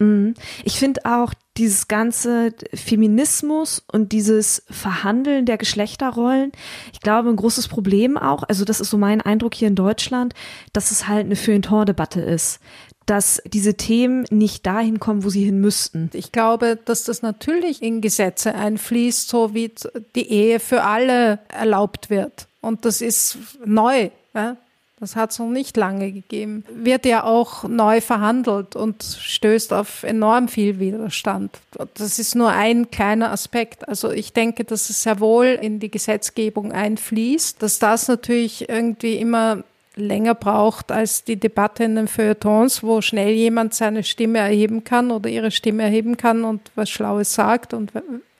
[0.00, 0.34] Mhm.
[0.64, 6.52] Ich finde auch dieses ganze Feminismus und dieses Verhandeln der Geschlechterrollen,
[6.92, 10.34] ich glaube, ein großes Problem auch, also das ist so mein Eindruck hier in Deutschland,
[10.72, 12.60] dass es halt eine Feuilleton-Debatte ist
[13.06, 16.10] dass diese Themen nicht dahin kommen, wo sie hin müssten.
[16.12, 19.72] Ich glaube, dass das natürlich in Gesetze einfließt, so wie
[20.14, 22.46] die Ehe für alle erlaubt wird.
[22.60, 24.10] Und das ist neu.
[24.32, 24.58] Ja?
[25.00, 26.62] Das hat es noch nicht lange gegeben.
[26.74, 31.58] Wird ja auch neu verhandelt und stößt auf enorm viel Widerstand.
[31.94, 33.88] Das ist nur ein kleiner Aspekt.
[33.88, 39.16] Also ich denke, dass es sehr wohl in die Gesetzgebung einfließt, dass das natürlich irgendwie
[39.16, 39.64] immer
[39.96, 45.10] länger braucht als die Debatte in den Feuilletons, wo schnell jemand seine Stimme erheben kann
[45.10, 47.92] oder ihre Stimme erheben kann und was Schlaues sagt und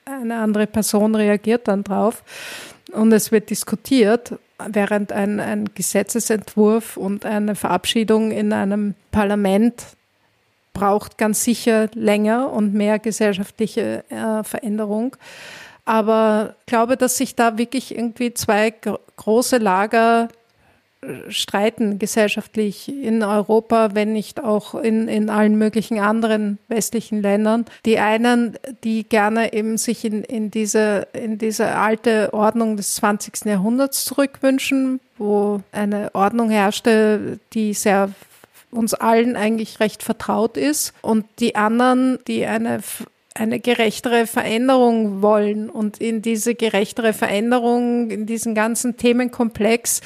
[0.05, 2.23] eine andere Person reagiert dann drauf
[2.91, 4.33] und es wird diskutiert
[4.69, 9.85] während ein, ein Gesetzesentwurf und eine Verabschiedung in einem Parlament
[10.73, 15.15] braucht ganz sicher länger und mehr gesellschaftliche äh, Veränderung.
[15.85, 20.29] Aber ich glaube, dass sich da wirklich irgendwie zwei große Lager
[21.29, 27.65] streiten gesellschaftlich in Europa, wenn nicht auch in, in allen möglichen anderen westlichen Ländern.
[27.85, 33.45] Die einen, die gerne eben sich in, in, diese, in diese alte Ordnung des 20.
[33.45, 38.11] Jahrhunderts zurückwünschen, wo eine Ordnung herrschte, die sehr
[38.69, 40.93] uns allen eigentlich recht vertraut ist.
[41.01, 42.79] Und die anderen, die eine
[43.33, 50.01] eine gerechtere Veränderung wollen und in diese gerechtere Veränderung, in diesen ganzen Themenkomplex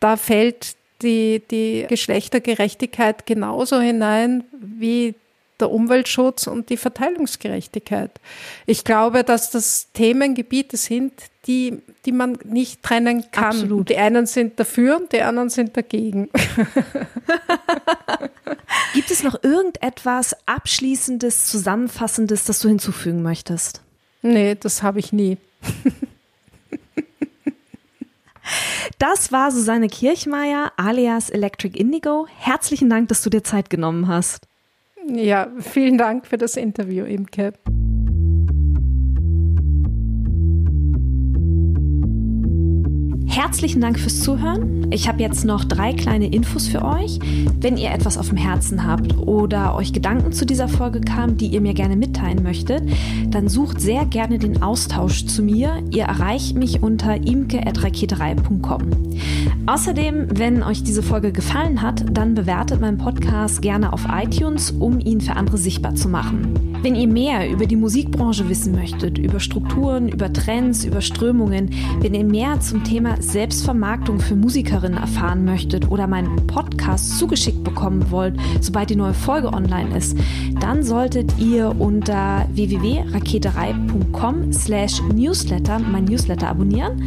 [0.00, 5.14] da fällt die, die Geschlechtergerechtigkeit genauso hinein wie
[5.60, 8.10] der Umweltschutz und die Verteilungsgerechtigkeit.
[8.66, 11.12] Ich glaube, dass das Themengebiete sind,
[11.46, 13.44] die, die man nicht trennen kann.
[13.44, 13.88] Absolut.
[13.90, 16.30] Die einen sind dafür und die anderen sind dagegen.
[18.94, 23.82] Gibt es noch irgendetwas Abschließendes, Zusammenfassendes, das du hinzufügen möchtest?
[24.22, 25.36] Nee, das habe ich nie.
[28.98, 32.26] Das war Susanne Kirchmeier alias Electric Indigo.
[32.38, 34.46] Herzlichen Dank, dass du dir Zeit genommen hast.
[35.06, 37.54] Ja, vielen Dank für das Interview, Imke.
[43.40, 44.92] Herzlichen Dank fürs Zuhören.
[44.92, 47.18] Ich habe jetzt noch drei kleine Infos für euch.
[47.58, 51.46] Wenn ihr etwas auf dem Herzen habt oder euch Gedanken zu dieser Folge kamen, die
[51.46, 52.82] ihr mir gerne mitteilen möchtet,
[53.30, 55.82] dann sucht sehr gerne den Austausch zu mir.
[55.90, 58.80] Ihr erreicht mich unter imke.raketerei.com.
[59.64, 65.00] Außerdem, wenn euch diese Folge gefallen hat, dann bewertet meinen Podcast gerne auf iTunes, um
[65.00, 66.70] ihn für andere sichtbar zu machen.
[66.82, 71.70] Wenn ihr mehr über die Musikbranche wissen möchtet, über Strukturen, über Trends, über Strömungen,
[72.00, 78.10] wenn ihr mehr zum Thema Selbstvermarktung für Musikerinnen erfahren möchtet oder meinen Podcast zugeschickt bekommen
[78.10, 80.16] wollt, sobald die neue Folge online ist,
[80.60, 87.04] dann solltet ihr unter www.raketerei.com slash newsletter mein Newsletter abonnieren.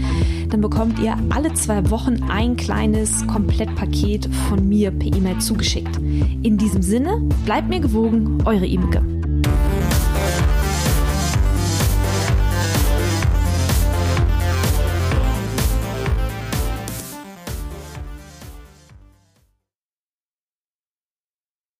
[0.49, 5.97] Dann bekommt ihr alle zwei Wochen ein kleines Komplettpaket von mir per E-Mail zugeschickt.
[6.41, 9.03] In diesem Sinne, bleibt mir gewogen, eure Imke.